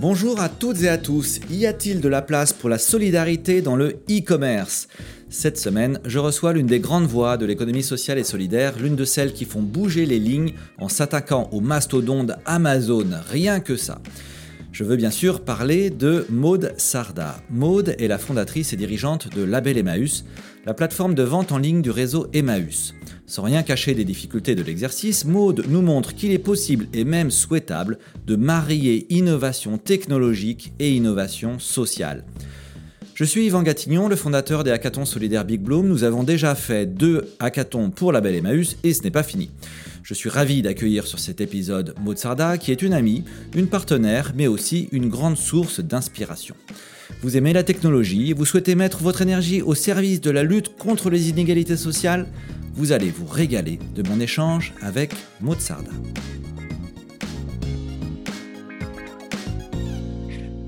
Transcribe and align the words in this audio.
Bonjour 0.00 0.40
à 0.40 0.50
toutes 0.50 0.82
et 0.82 0.88
à 0.90 0.98
tous. 0.98 1.40
Y 1.50 1.64
a-t-il 1.64 2.02
de 2.02 2.08
la 2.08 2.20
place 2.20 2.52
pour 2.52 2.68
la 2.68 2.76
solidarité 2.76 3.62
dans 3.62 3.76
le 3.76 4.02
e-commerce? 4.10 4.88
Cette 5.30 5.56
semaine, 5.56 6.00
je 6.04 6.18
reçois 6.18 6.52
l'une 6.52 6.66
des 6.66 6.80
grandes 6.80 7.06
voix 7.06 7.38
de 7.38 7.46
l'économie 7.46 7.82
sociale 7.82 8.18
et 8.18 8.24
solidaire, 8.24 8.78
l'une 8.78 8.96
de 8.96 9.06
celles 9.06 9.32
qui 9.32 9.46
font 9.46 9.62
bouger 9.62 10.04
les 10.04 10.18
lignes 10.18 10.52
en 10.78 10.90
s'attaquant 10.90 11.48
au 11.52 11.60
mastodonte 11.60 12.32
Amazon, 12.44 13.08
rien 13.30 13.60
que 13.60 13.76
ça. 13.76 14.00
Je 14.78 14.84
veux 14.84 14.94
bien 14.94 15.10
sûr 15.10 15.40
parler 15.40 15.90
de 15.90 16.24
Maude 16.30 16.72
Sarda. 16.76 17.42
Maude 17.50 17.96
est 17.98 18.06
la 18.06 18.16
fondatrice 18.16 18.72
et 18.72 18.76
dirigeante 18.76 19.28
de 19.34 19.42
Label 19.42 19.76
Emmaüs, 19.76 20.24
la 20.66 20.72
plateforme 20.72 21.16
de 21.16 21.24
vente 21.24 21.50
en 21.50 21.58
ligne 21.58 21.82
du 21.82 21.90
réseau 21.90 22.28
Emmaüs. 22.32 22.94
Sans 23.26 23.42
rien 23.42 23.64
cacher 23.64 23.94
des 23.94 24.04
difficultés 24.04 24.54
de 24.54 24.62
l'exercice, 24.62 25.24
Maude 25.24 25.64
nous 25.68 25.82
montre 25.82 26.14
qu'il 26.14 26.30
est 26.30 26.38
possible 26.38 26.86
et 26.92 27.02
même 27.02 27.32
souhaitable 27.32 27.98
de 28.24 28.36
marier 28.36 29.12
innovation 29.12 29.78
technologique 29.78 30.72
et 30.78 30.92
innovation 30.92 31.58
sociale. 31.58 32.22
Je 33.18 33.24
suis 33.24 33.46
Yvan 33.46 33.64
Gatignon, 33.64 34.06
le 34.06 34.14
fondateur 34.14 34.62
des 34.62 34.70
hackathons 34.70 35.04
solidaires 35.04 35.44
Big 35.44 35.60
Bloom. 35.60 35.88
Nous 35.88 36.04
avons 36.04 36.22
déjà 36.22 36.54
fait 36.54 36.86
deux 36.86 37.34
hackathons 37.40 37.90
pour 37.90 38.12
la 38.12 38.20
Belle 38.20 38.36
Emmaüs 38.36 38.76
et 38.84 38.94
ce 38.94 39.02
n'est 39.02 39.10
pas 39.10 39.24
fini. 39.24 39.50
Je 40.04 40.14
suis 40.14 40.30
ravi 40.30 40.62
d'accueillir 40.62 41.04
sur 41.04 41.18
cet 41.18 41.40
épisode 41.40 41.96
Sarda, 42.14 42.58
qui 42.58 42.70
est 42.70 42.80
une 42.80 42.92
amie, 42.92 43.24
une 43.56 43.66
partenaire, 43.66 44.34
mais 44.36 44.46
aussi 44.46 44.88
une 44.92 45.08
grande 45.08 45.36
source 45.36 45.80
d'inspiration. 45.80 46.54
Vous 47.20 47.36
aimez 47.36 47.52
la 47.52 47.64
technologie 47.64 48.34
vous 48.34 48.44
souhaitez 48.44 48.76
mettre 48.76 48.98
votre 48.98 49.20
énergie 49.20 49.62
au 49.62 49.74
service 49.74 50.20
de 50.20 50.30
la 50.30 50.44
lutte 50.44 50.76
contre 50.76 51.10
les 51.10 51.28
inégalités 51.28 51.76
sociales 51.76 52.28
vous 52.74 52.92
allez 52.92 53.10
vous 53.10 53.26
régaler 53.26 53.80
de 53.96 54.08
mon 54.08 54.20
échange 54.20 54.72
avec 54.80 55.12
Sarda. 55.58 55.90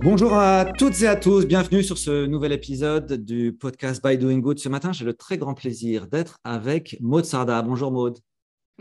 Bonjour 0.02 0.32
à 0.32 0.64
toutes 0.64 1.02
et 1.02 1.06
à 1.06 1.14
tous, 1.14 1.44
bienvenue 1.44 1.82
sur 1.82 1.98
ce 1.98 2.24
nouvel 2.24 2.52
épisode 2.52 3.22
du 3.22 3.52
podcast 3.52 4.02
By 4.02 4.16
Doing 4.16 4.38
Good. 4.38 4.58
Ce 4.58 4.70
matin, 4.70 4.92
j'ai 4.92 5.04
le 5.04 5.12
très 5.12 5.36
grand 5.36 5.52
plaisir 5.52 6.06
d'être 6.06 6.38
avec 6.42 6.96
Maud 7.00 7.26
Sarda. 7.26 7.60
Bonjour 7.60 7.92
Maud. 7.92 8.18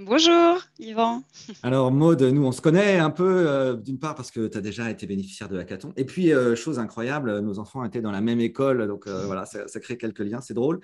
Bonjour 0.05 0.61
Yvan. 0.79 1.23
Alors 1.61 1.91
Maude, 1.91 2.21
nous 2.21 2.45
on 2.45 2.53
se 2.53 2.61
connaît 2.61 2.99
un 2.99 3.09
peu 3.09 3.47
euh, 3.47 3.75
d'une 3.75 3.99
part 3.99 4.15
parce 4.15 4.31
que 4.31 4.47
tu 4.47 4.57
as 4.57 4.61
déjà 4.61 4.89
été 4.89 5.05
bénéficiaire 5.05 5.49
de 5.49 5.57
hackathon 5.57 5.91
et 5.97 6.05
puis 6.05 6.31
euh, 6.31 6.55
chose 6.55 6.79
incroyable, 6.79 7.39
nos 7.39 7.59
enfants 7.59 7.83
étaient 7.83 8.01
dans 8.01 8.11
la 8.11 8.21
même 8.21 8.39
école 8.39 8.87
donc 8.87 9.07
euh, 9.07 9.25
voilà, 9.25 9.45
ça, 9.45 9.65
crée 9.81 9.97
quelques 9.97 10.19
liens, 10.19 10.39
c'est 10.39 10.53
drôle. 10.53 10.79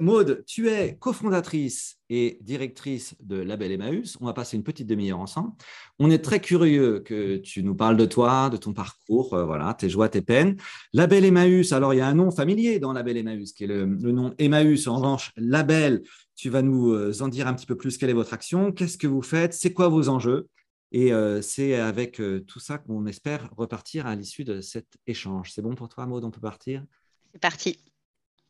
Maude, 0.00 0.44
tu 0.46 0.68
es 0.70 0.96
cofondatrice 0.98 1.98
et 2.08 2.38
directrice 2.42 3.14
de 3.20 3.36
Label 3.36 3.70
Emmaüs. 3.72 4.18
On 4.20 4.26
va 4.26 4.32
passer 4.32 4.56
une 4.56 4.64
petite 4.64 4.88
demi-heure 4.88 5.20
ensemble. 5.20 5.52
On 5.98 6.10
est 6.10 6.18
très 6.18 6.40
curieux 6.40 7.00
que 7.00 7.36
tu 7.36 7.62
nous 7.62 7.74
parles 7.74 7.96
de 7.96 8.04
toi, 8.04 8.50
de 8.50 8.56
ton 8.56 8.72
parcours, 8.72 9.28
voilà, 9.28 9.72
tes 9.74 9.88
joies, 9.88 10.08
tes 10.08 10.20
peines. 10.20 10.56
Label 10.92 11.24
Emmaüs, 11.24 11.72
alors 11.72 11.94
il 11.94 11.98
y 11.98 12.00
a 12.00 12.06
un 12.08 12.14
nom 12.14 12.30
familier 12.30 12.80
dans 12.80 12.92
Label 12.92 13.18
Emmaüs 13.18 13.52
qui 13.52 13.64
est 13.64 13.68
le, 13.68 13.84
le 13.84 14.12
nom 14.12 14.34
Emmaüs. 14.38 14.88
En 14.88 14.96
revanche, 14.96 15.32
Label, 15.36 16.02
tu 16.36 16.50
vas 16.50 16.62
nous 16.62 16.92
euh, 16.92 17.12
en 17.20 17.28
dire 17.28 17.46
un 17.46 17.54
petit 17.54 17.66
peu 17.66 17.76
plus 17.76 17.98
quelle 17.98 18.10
est 18.10 18.14
votre 18.14 18.34
action, 18.34 18.72
qu'est-ce 18.72 18.98
que 18.98 19.06
vous 19.06 19.22
faites, 19.22 19.54
c'est 19.54 19.72
quoi 19.72 19.88
vos 19.88 20.08
enjeux. 20.08 20.48
Et 20.90 21.12
euh, 21.12 21.40
c'est 21.40 21.76
avec 21.76 22.20
euh, 22.20 22.40
tout 22.40 22.60
ça 22.60 22.78
qu'on 22.78 23.06
espère 23.06 23.48
repartir 23.56 24.06
à 24.06 24.14
l'issue 24.14 24.44
de 24.44 24.60
cet 24.60 24.86
échange. 25.06 25.52
C'est 25.52 25.62
bon 25.62 25.74
pour 25.74 25.88
toi, 25.88 26.06
Maud 26.06 26.24
On 26.24 26.30
peut 26.30 26.40
partir? 26.40 26.84
C'est 27.32 27.40
parti. 27.40 27.78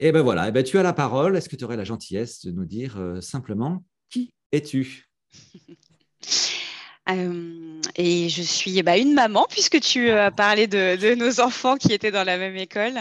Et 0.01 0.09
eh 0.09 0.13
ben 0.13 0.23
voilà, 0.23 0.47
et 0.47 0.49
eh 0.49 0.53
ben 0.53 0.65
tu 0.65 0.79
as 0.79 0.83
la 0.83 0.93
parole. 0.93 1.37
Est-ce 1.37 1.49
que 1.49 1.55
tu 1.55 1.65
aurais 1.65 1.77
la 1.77 1.85
gentillesse 1.85 2.45
de 2.45 2.51
nous 2.51 2.65
dire 2.65 2.99
simplement 3.21 3.85
qui 4.11 4.35
es-tu? 4.51 5.09
et 7.97 8.29
je 8.29 8.43
suis 8.43 8.83
bah, 8.83 8.97
une 8.97 9.15
maman, 9.15 9.47
puisque 9.49 9.81
tu 9.81 10.11
as 10.11 10.31
parlé 10.31 10.67
de, 10.67 11.15
nos 11.15 11.41
enfants 11.41 11.77
qui 11.77 11.93
étaient 11.93 12.11
dans 12.11 12.25
la 12.25 12.39
même 12.39 12.57
école, 12.57 12.99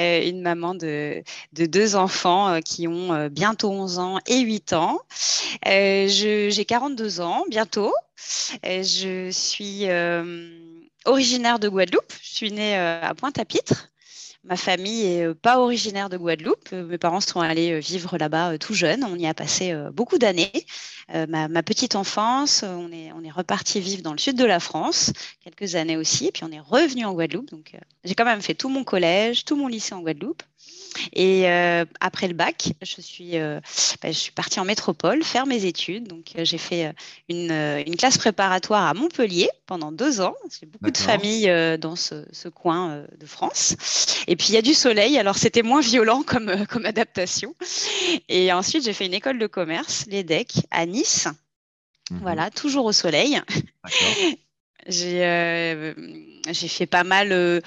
euh, 0.00 0.28
une 0.28 0.42
maman 0.42 0.74
de, 0.74 1.22
deux 1.52 1.96
enfants 1.96 2.48
euh, 2.48 2.60
qui 2.60 2.88
ont 2.88 3.28
bientôt 3.28 3.70
11 3.70 3.98
ans 3.98 4.18
et 4.26 4.40
8 4.40 4.72
ans. 4.72 5.00
J'ai 5.64 6.64
42 6.66 7.20
ans, 7.20 7.44
bientôt. 7.48 7.92
je 8.64 9.28
suis 9.30 9.86
originaire 11.04 11.58
de 11.58 11.68
Guadeloupe. 11.68 12.12
Je 12.22 12.34
suis 12.34 12.52
née 12.52 12.76
à 12.76 13.12
Pointe-à-Pitre. 13.16 13.91
Ma 14.44 14.56
famille 14.56 15.04
est 15.04 15.24
euh, 15.24 15.34
pas 15.34 15.60
originaire 15.60 16.08
de 16.08 16.16
Guadeloupe. 16.16 16.68
Euh, 16.72 16.84
mes 16.84 16.98
parents 16.98 17.20
sont 17.20 17.40
allés 17.40 17.72
euh, 17.72 17.78
vivre 17.78 18.18
là-bas 18.18 18.58
tout 18.58 18.74
jeunes. 18.74 19.04
On 19.04 19.16
y 19.16 19.26
a 19.26 19.34
passé 19.34 19.72
beaucoup 19.92 20.18
d'années. 20.18 20.52
Ma, 21.28 21.62
petite 21.62 21.94
enfance, 21.94 22.62
on 22.62 22.90
est, 22.90 23.12
on 23.12 23.22
reparti 23.34 23.80
vivre 23.80 24.02
dans 24.02 24.12
le 24.12 24.18
sud 24.18 24.36
de 24.36 24.44
la 24.44 24.60
France, 24.60 25.12
quelques 25.44 25.74
années 25.74 25.96
aussi, 25.96 26.30
puis 26.32 26.44
on 26.44 26.50
est 26.50 26.60
revenu 26.60 27.04
en 27.04 27.12
Guadeloupe. 27.12 27.50
Donc, 27.50 27.76
j'ai 28.04 28.14
quand 28.14 28.24
même 28.24 28.40
fait 28.40 28.54
tout 28.54 28.68
mon 28.68 28.82
collège, 28.82 29.44
tout 29.44 29.56
mon 29.56 29.68
lycée 29.68 29.94
en 29.94 30.00
Guadeloupe. 30.00 30.42
Et 31.12 31.48
euh, 31.48 31.84
après 32.00 32.28
le 32.28 32.34
bac, 32.34 32.72
je 32.82 33.00
suis, 33.00 33.38
euh, 33.38 33.60
bah, 34.02 34.10
je 34.10 34.18
suis 34.18 34.32
partie 34.32 34.60
en 34.60 34.64
métropole 34.64 35.22
faire 35.22 35.46
mes 35.46 35.64
études. 35.64 36.08
Donc, 36.08 36.32
euh, 36.36 36.44
j'ai 36.44 36.58
fait 36.58 36.92
une, 37.28 37.50
une, 37.50 37.96
classe 37.96 38.18
préparatoire 38.18 38.86
à 38.86 38.94
Montpellier 38.94 39.48
pendant 39.66 39.92
deux 39.92 40.20
ans. 40.20 40.34
J'ai 40.58 40.66
beaucoup 40.66 40.90
de 40.90 40.98
familles 40.98 41.50
dans 41.78 41.96
ce, 41.96 42.26
ce 42.32 42.48
coin 42.48 43.04
de 43.18 43.26
France. 43.26 43.76
Et 44.26 44.36
puis, 44.36 44.48
il 44.48 44.54
y 44.54 44.58
a 44.58 44.62
du 44.62 44.74
soleil, 44.74 45.18
alors 45.18 45.36
c'était 45.36 45.62
moins 45.62 45.80
violent 45.80 46.22
comme, 46.22 46.66
comme 46.66 46.86
adaptation. 46.86 47.54
Et 48.28 48.52
ensuite, 48.52 48.84
j'ai 48.84 48.92
fait 48.92 49.06
une 49.06 49.14
école 49.14 49.38
de 49.38 49.46
commerce, 49.46 50.06
l'EDEC, 50.08 50.66
à 50.70 50.86
Nice. 50.86 51.28
Mhm. 52.10 52.18
Voilà, 52.22 52.50
toujours 52.50 52.84
au 52.86 52.92
soleil. 52.92 53.40
J'ai 54.88 55.94
j'ai 56.50 56.66
fait 56.66 56.86
pas 56.86 57.04
mal 57.04 57.62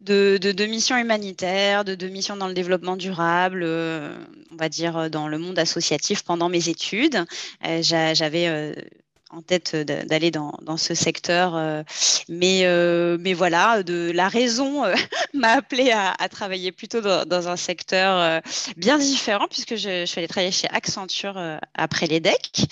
de, 0.00 0.38
de, 0.38 0.66
missions 0.66 0.96
humanitaires, 0.96 1.84
de, 1.84 1.94
de, 1.94 2.08
missions 2.08 2.36
dans 2.36 2.48
le 2.48 2.54
développement 2.54 2.96
durable, 2.96 3.62
euh, 3.64 4.16
on 4.52 4.56
va 4.56 4.68
dire 4.68 4.96
euh, 4.96 5.08
dans 5.08 5.28
le 5.28 5.38
monde 5.38 5.58
associatif 5.58 6.22
pendant 6.22 6.48
mes 6.48 6.68
études. 6.68 7.24
Euh, 7.66 7.82
j'avais 7.82 8.74
en 9.30 9.42
tête 9.42 9.74
d'aller 9.74 10.30
dans, 10.30 10.76
ce 10.76 10.94
secteur. 10.94 11.84
mais, 12.28 12.64
mais 13.18 13.34
voilà, 13.34 13.82
de, 13.82 14.12
la 14.14 14.28
raison 14.28 14.84
m'a 15.34 15.52
appelé 15.52 15.90
à, 15.90 16.28
travailler 16.28 16.72
plutôt 16.72 17.00
dans, 17.00 17.48
un 17.48 17.56
secteur 17.56 18.40
bien 18.76 18.98
différent, 18.98 19.46
puisque 19.48 19.76
je, 19.76 20.00
je, 20.00 20.04
suis 20.06 20.20
allée 20.20 20.28
travailler 20.28 20.52
chez 20.52 20.68
Accenture 20.68 21.38
après 21.74 22.06
l'EDEC 22.06 22.66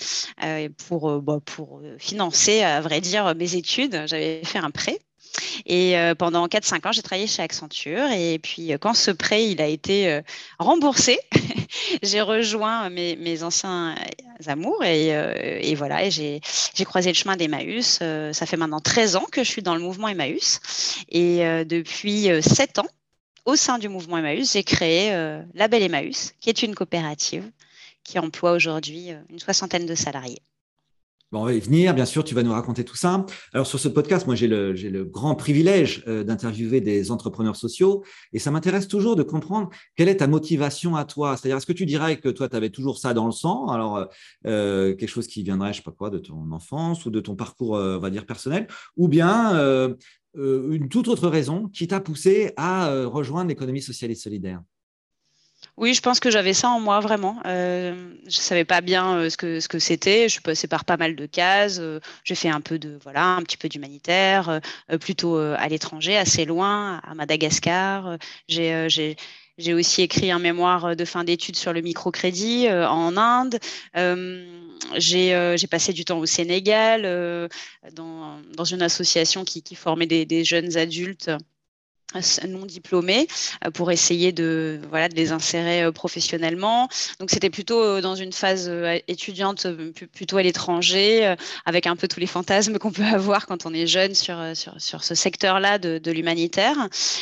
pour, 0.87 1.21
bah, 1.21 1.39
pour 1.43 1.81
financer, 1.99 2.61
à 2.61 2.81
vrai 2.81 3.01
dire, 3.01 3.35
mes 3.35 3.55
études. 3.55 4.03
J'avais 4.07 4.41
fait 4.43 4.59
un 4.59 4.71
prêt 4.71 4.99
et 5.65 5.97
euh, 5.97 6.15
pendant 6.15 6.47
4-5 6.47 6.87
ans, 6.87 6.91
j'ai 6.91 7.01
travaillé 7.01 7.27
chez 7.27 7.41
Accenture. 7.41 8.11
Et 8.11 8.39
puis, 8.39 8.73
euh, 8.73 8.77
quand 8.77 8.93
ce 8.93 9.11
prêt 9.11 9.49
il 9.49 9.61
a 9.61 9.67
été 9.67 10.09
euh, 10.09 10.21
remboursé, 10.59 11.19
j'ai 12.03 12.21
rejoint 12.21 12.89
mes, 12.89 13.43
anciens 13.43 13.95
amours. 14.47 14.83
Et, 14.83 15.07
et 15.09 15.75
voilà, 15.75 16.05
et 16.05 16.11
j'ai 16.11 16.41
croisé 16.85 17.09
le 17.09 17.15
chemin 17.15 17.35
d'Emmaüs. 17.35 17.99
ça 18.31 18.45
fait 18.45 18.57
maintenant 18.57 18.79
13 18.79 19.15
ans 19.15 19.25
que 19.31 19.43
je 19.43 19.49
suis 19.49 19.61
dans 19.61 19.75
le 19.75 19.81
mouvement 19.81 20.07
Emmaüs. 20.07 20.59
Et 21.09 21.39
depuis 21.65 22.29
7 22.41 22.79
ans, 22.79 22.87
au 23.45 23.55
sein 23.55 23.77
du 23.77 23.89
mouvement 23.89 24.17
Emmaüs, 24.17 24.53
j'ai 24.53 24.63
créé 24.63 25.11
la 25.53 25.67
Belle 25.67 25.83
Emmaüs, 25.83 26.33
qui 26.39 26.49
est 26.49 26.63
une 26.63 26.75
coopérative 26.75 27.49
qui 28.03 28.19
emploie 28.19 28.51
aujourd'hui 28.51 29.09
une 29.29 29.39
soixantaine 29.39 29.85
de 29.85 29.95
salariés 29.95 30.41
on 31.39 31.45
va 31.45 31.53
y 31.53 31.59
venir, 31.59 31.93
bien 31.93 32.05
sûr, 32.05 32.23
tu 32.23 32.35
vas 32.35 32.43
nous 32.43 32.51
raconter 32.51 32.83
tout 32.83 32.95
ça. 32.95 33.25
Alors, 33.53 33.67
sur 33.67 33.79
ce 33.79 33.87
podcast, 33.87 34.25
moi, 34.25 34.35
j'ai 34.35 34.47
le, 34.47 34.73
le, 34.73 35.05
grand 35.05 35.35
privilège 35.35 36.03
euh, 36.07 36.23
d'interviewer 36.23 36.81
des 36.81 37.11
entrepreneurs 37.11 37.55
sociaux 37.55 38.03
et 38.33 38.39
ça 38.39 38.51
m'intéresse 38.51 38.87
toujours 38.87 39.15
de 39.15 39.23
comprendre 39.23 39.69
quelle 39.95 40.09
est 40.09 40.17
ta 40.17 40.27
motivation 40.27 40.95
à 40.95 41.05
toi. 41.05 41.37
C'est-à-dire, 41.37 41.57
est-ce 41.57 41.65
que 41.65 41.73
tu 41.73 41.85
dirais 41.85 42.19
que 42.19 42.29
toi, 42.29 42.49
tu 42.49 42.55
avais 42.55 42.69
toujours 42.69 42.97
ça 42.97 43.13
dans 43.13 43.25
le 43.25 43.31
sang? 43.31 43.67
Alors, 43.67 43.97
euh, 43.97 44.05
euh, 44.47 44.95
quelque 44.95 45.09
chose 45.09 45.27
qui 45.27 45.43
viendrait, 45.43 45.73
je 45.73 45.77
sais 45.77 45.83
pas 45.83 45.91
quoi, 45.91 46.09
de 46.09 46.19
ton 46.19 46.51
enfance 46.51 47.05
ou 47.05 47.11
de 47.11 47.19
ton 47.19 47.35
parcours, 47.35 47.71
on 47.71 47.99
va 47.99 48.09
dire, 48.09 48.25
personnel, 48.25 48.67
ou 48.97 49.07
bien 49.07 49.85
une 50.35 50.89
toute 50.89 51.07
autre 51.07 51.27
raison 51.27 51.67
qui 51.69 51.87
t'a 51.87 51.99
poussé 51.99 52.51
à 52.57 53.05
rejoindre 53.05 53.49
l'économie 53.49 53.81
sociale 53.81 54.11
et 54.11 54.15
solidaire? 54.15 54.61
Oui, 55.77 55.93
je 55.93 56.01
pense 56.01 56.21
que 56.21 56.31
j'avais 56.31 56.53
ça 56.53 56.69
en 56.69 56.79
moi 56.79 57.01
vraiment. 57.01 57.37
Euh, 57.45 58.13
je 58.27 58.37
savais 58.37 58.63
pas 58.63 58.79
bien 58.79 59.17
euh, 59.17 59.29
ce 59.29 59.35
que 59.35 59.59
ce 59.59 59.67
que 59.67 59.77
c'était. 59.79 60.23
Je 60.29 60.33
suis 60.33 60.41
passée 60.41 60.67
par 60.67 60.85
pas 60.85 60.95
mal 60.95 61.17
de 61.17 61.25
cases. 61.25 61.79
Euh, 61.81 61.99
j'ai 62.23 62.35
fait 62.35 62.47
un 62.47 62.61
peu 62.61 62.79
de 62.79 62.97
voilà, 63.03 63.35
un 63.35 63.41
petit 63.41 63.57
peu 63.57 63.67
d'humanitaire, 63.67 64.61
euh, 64.89 64.97
plutôt 64.97 65.37
à 65.37 65.67
l'étranger, 65.67 66.15
assez 66.15 66.45
loin, 66.45 67.01
à 67.03 67.13
Madagascar. 67.13 68.17
J'ai 68.47 68.87
j'ai 68.89 69.17
j'ai 69.57 69.73
aussi 69.73 70.01
écrit 70.01 70.31
un 70.31 70.39
mémoire 70.39 70.95
de 70.95 71.05
fin 71.05 71.23
d'études 71.25 71.55
sur 71.57 71.73
le 71.73 71.81
microcrédit 71.81 72.69
en 72.69 73.17
Inde. 73.17 73.59
j'ai 74.97 75.67
passé 75.69 75.93
du 75.93 76.05
temps 76.05 76.19
au 76.19 76.25
Sénégal 76.25 77.49
dans, 77.93 78.39
dans 78.55 78.65
une 78.65 78.81
association 78.81 79.45
qui, 79.45 79.61
qui 79.63 79.75
formait 79.75 80.07
des, 80.07 80.25
des 80.25 80.43
jeunes 80.43 80.77
adultes 80.77 81.31
non 82.47 82.65
diplômés 82.65 83.27
euh, 83.65 83.71
pour 83.71 83.91
essayer 83.91 84.31
de 84.31 84.79
voilà 84.89 85.09
de 85.09 85.15
les 85.15 85.31
insérer 85.31 85.83
euh, 85.83 85.91
professionnellement. 85.91 86.87
Donc 87.19 87.29
c'était 87.29 87.49
plutôt 87.49 87.81
euh, 87.81 88.01
dans 88.01 88.15
une 88.15 88.31
phase 88.31 88.71
étudiante 89.07 89.67
plutôt 90.13 90.37
à 90.37 90.43
l'étranger 90.43 91.35
avec 91.65 91.87
un 91.87 91.95
peu 91.95 92.07
tous 92.07 92.19
les 92.19 92.27
fantasmes 92.27 92.77
qu'on 92.79 92.91
peut 92.91 93.03
avoir 93.03 93.45
quand 93.45 93.65
on 93.65 93.73
est 93.73 93.87
jeune 93.87 94.15
sur 94.15 94.37
sur, 94.53 94.79
sur 94.79 95.03
ce 95.03 95.15
secteur-là 95.15 95.77
de, 95.77 95.97
de 95.97 96.11
l'humanitaire. 96.11 96.75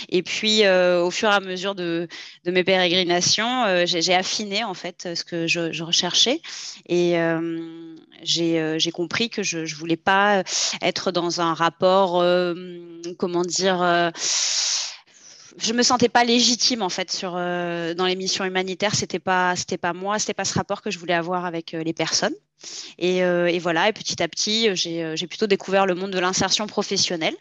Et 0.09 0.24
puis 0.24 0.68
au 0.68 1.12
fur 1.12 1.29
et 1.29 1.33
à 1.33 1.39
mesure 1.39 1.75
de, 1.75 2.07
de 2.45 2.51
mes 2.51 2.63
pérégrinations, 2.63 3.86
j'ai 3.86 4.13
affiné 4.13 4.63
en 4.63 4.74
fait 4.74 5.09
ce 5.15 5.24
que 5.24 5.47
je 5.47 5.83
recherchais 5.83 6.41
et 6.88 7.15
j'ai 8.25 8.92
compris 8.92 9.30
que 9.30 9.44
je 9.44 9.60
ne 9.60 9.75
voulais 9.75 9.98
pas 9.98 10.44
être 10.81 11.12
dans 11.12 11.42
un 11.42 11.54
rapport, 11.54 12.24
comment 13.18 13.44
dire, 13.44 14.12
je 15.58 15.74
me 15.74 15.84
sentais 15.84 16.10
pas 16.10 16.24
légitime 16.24 16.81
en 16.81 16.90
fait 16.90 17.12
sur 17.12 17.34
euh, 17.36 17.94
dans 17.94 18.06
les 18.06 18.16
missions 18.16 18.46
humanitaires. 18.46 18.96
C'était 18.96 19.20
pas 19.20 19.56
c'était 19.56 19.78
pas 19.78 19.94
moi, 19.94 20.20
c'était 20.20 20.34
pas 20.34 20.46
ce 20.46 20.54
rapport 20.54 20.81
que 20.81 20.92
je 20.92 21.00
voulais 21.00 21.14
avoir 21.14 21.46
avec 21.46 21.74
euh, 21.74 21.84
les 21.84 21.94
personnes. 21.94 22.34
Et, 22.98 23.24
euh, 23.24 23.58
voilà. 23.62 23.90
Et 23.90 23.94
petit 23.94 24.24
à 24.24 24.28
petit, 24.28 24.74
j'ai 24.75 25.28
plutôt 25.28 25.48
découvert 25.48 25.86
le 25.86 25.96
monde 25.96 26.12
de 26.12 26.20
l'insertion 26.20 26.66
professionnelle. 26.66 27.36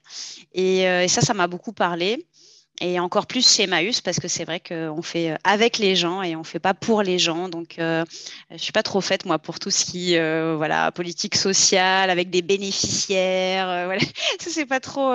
Et 0.53 0.85
ça, 1.09 1.21
ça 1.21 1.33
m'a 1.33 1.47
beaucoup 1.47 1.73
parlé 1.73 2.27
et 2.81 2.99
encore 2.99 3.27
plus 3.27 3.49
chez 3.49 3.65
Emmaüs 3.65 4.01
parce 4.01 4.19
que 4.19 4.29
c'est 4.29 4.45
vrai 4.45 4.59
qu'on 4.61 5.03
fait 5.03 5.33
euh, 5.33 5.37
avec 5.45 5.79
les 5.79 5.95
gens 5.95 6.23
et 6.23 6.35
on 6.35 6.43
fait 6.43 6.59
pas 6.59 6.75
pour 6.75 7.03
les 7.03 7.19
gens. 7.19 7.49
Donc, 7.49 7.79
euh, 7.79 8.05
je 8.51 8.57
suis 8.57 8.73
pas 8.73 8.83
trop 8.83 9.01
faite 9.01 9.25
moi 9.25 9.39
pour 9.39 9.59
tout 9.59 9.71
ce 9.71 9.85
qui, 9.85 10.17
euh, 10.17 10.55
voilà, 10.57 10.91
politique 10.91 11.37
sociale 11.37 12.11
avec 12.11 12.31
des 12.31 12.43
bénéficiaires. 12.43 13.69
Euh, 13.69 13.85
voilà, 13.87 14.01
ça 14.41 14.51
c'est 14.51 14.67
pas 14.67 14.81
trop 14.81 15.13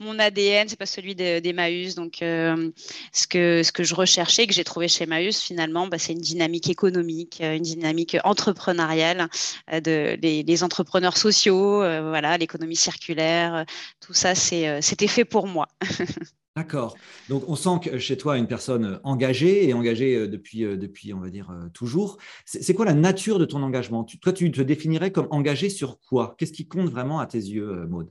mon 0.00 0.18
ADN, 0.18 0.68
c'est 0.68 0.78
pas 0.78 0.86
celui 0.86 1.14
d'Emmaüs. 1.14 1.94
Donc, 1.94 2.16
ce 2.20 3.26
que 3.28 3.62
ce 3.62 3.72
que 3.72 3.84
je 3.84 3.94
recherchais, 3.94 4.46
que 4.46 4.52
j'ai 4.54 4.64
trouvé 4.64 4.88
chez 4.88 5.04
Emmaüs 5.04 5.40
finalement, 5.40 5.86
bah, 5.86 5.98
c'est 5.98 6.12
une 6.12 6.20
dynamique 6.20 6.70
économique, 6.70 7.40
une 7.40 7.62
dynamique 7.62 8.16
entrepreneuriale 8.24 9.28
de 9.72 10.18
les, 10.20 10.42
les 10.42 10.64
entrepreneurs 10.64 11.16
sociaux, 11.16 11.78
voilà, 11.78 12.38
l'économie 12.38 12.76
circulaire, 12.76 13.64
tout 14.00 14.14
ça, 14.14 14.34
c'est 14.34 14.80
c'était 14.82 15.08
fait 15.08 15.24
pour 15.24 15.46
moi. 15.46 15.68
D'accord. 16.60 16.94
Donc 17.30 17.44
on 17.48 17.56
sent 17.56 17.80
que 17.82 17.98
chez 17.98 18.18
toi 18.18 18.36
une 18.36 18.46
personne 18.46 18.84
euh, 18.84 19.00
engagée 19.02 19.66
et 19.66 19.72
engagée 19.72 20.14
euh, 20.14 20.28
depuis, 20.28 20.64
euh, 20.64 20.76
depuis 20.76 21.14
on 21.14 21.18
va 21.18 21.30
dire, 21.30 21.50
toujours. 21.72 22.18
C'est 22.44 22.74
quoi 22.74 22.84
la 22.84 22.92
nature 22.92 23.38
de 23.38 23.46
ton 23.46 23.62
engagement? 23.62 24.04
Toi, 24.04 24.34
tu 24.34 24.50
te 24.50 24.60
définirais 24.60 25.10
comme 25.10 25.26
engagé 25.30 25.70
sur 25.70 25.98
quoi? 26.00 26.34
Qu'est-ce 26.36 26.52
qui 26.52 26.68
compte 26.68 26.90
vraiment 26.90 27.18
à 27.18 27.26
tes 27.26 27.38
yeux, 27.38 27.86
Maude? 27.88 28.10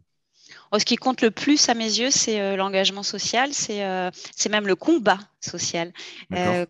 Oh, 0.72 0.80
ce 0.80 0.86
qui 0.86 0.96
compte 0.96 1.22
le 1.22 1.30
plus 1.30 1.70
à 1.70 1.76
mes 1.76 2.00
yeux, 2.00 2.10
c'est 2.10 2.58
l'engagement 2.58 3.04
social, 3.04 3.54
c'est 3.54 4.50
même 4.50 4.66
le 4.66 4.76
combat 4.76 5.20
social 5.42 5.94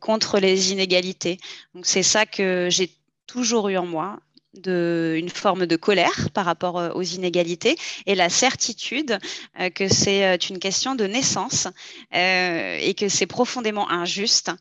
contre 0.01 0.39
les 0.39 0.73
inégalités. 0.73 1.37
Donc 1.73 1.85
c'est 1.85 2.03
ça 2.03 2.25
que 2.25 2.67
j'ai 2.69 2.91
toujours 3.25 3.69
eu 3.69 3.77
en 3.77 3.85
moi 3.85 4.19
de, 4.55 5.15
une 5.17 5.29
forme 5.29 5.65
de 5.65 5.75
colère 5.75 6.29
par 6.33 6.45
rapport 6.45 6.79
euh, 6.79 6.89
aux 6.93 7.03
inégalités 7.03 7.77
et 8.05 8.15
la 8.15 8.29
certitude 8.29 9.19
euh, 9.59 9.69
que 9.69 9.87
c'est 9.87 10.25
euh, 10.25 10.37
une 10.49 10.59
question 10.59 10.95
de 10.95 11.05
naissance 11.05 11.67
et 12.11 12.95
que 12.97 13.07
c'est 13.09 13.27
profondément 13.27 13.89
injuste 13.91 14.51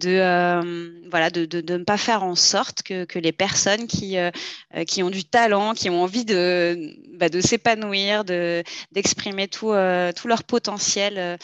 de, 0.00 1.08
voilà, 1.10 1.30
de, 1.30 1.44
de, 1.46 1.76
ne 1.76 1.84
pas 1.84 1.96
faire 1.96 2.22
en 2.22 2.34
sorte 2.34 2.82
que, 2.82 3.04
que 3.04 3.18
les 3.18 3.32
personnes 3.32 3.86
qui, 3.86 4.16
qui 4.86 5.02
ont 5.02 5.10
du 5.10 5.24
talent, 5.24 5.74
qui 5.74 5.88
ont 5.88 6.02
envie 6.02 6.24
de, 6.24 6.94
bah, 7.14 7.28
de 7.28 7.40
s'épanouir, 7.40 8.24
d'exprimer 8.24 9.48
tout, 9.48 9.72
tout 10.16 10.28
leur 10.28 10.44
potentiel, 10.44 11.38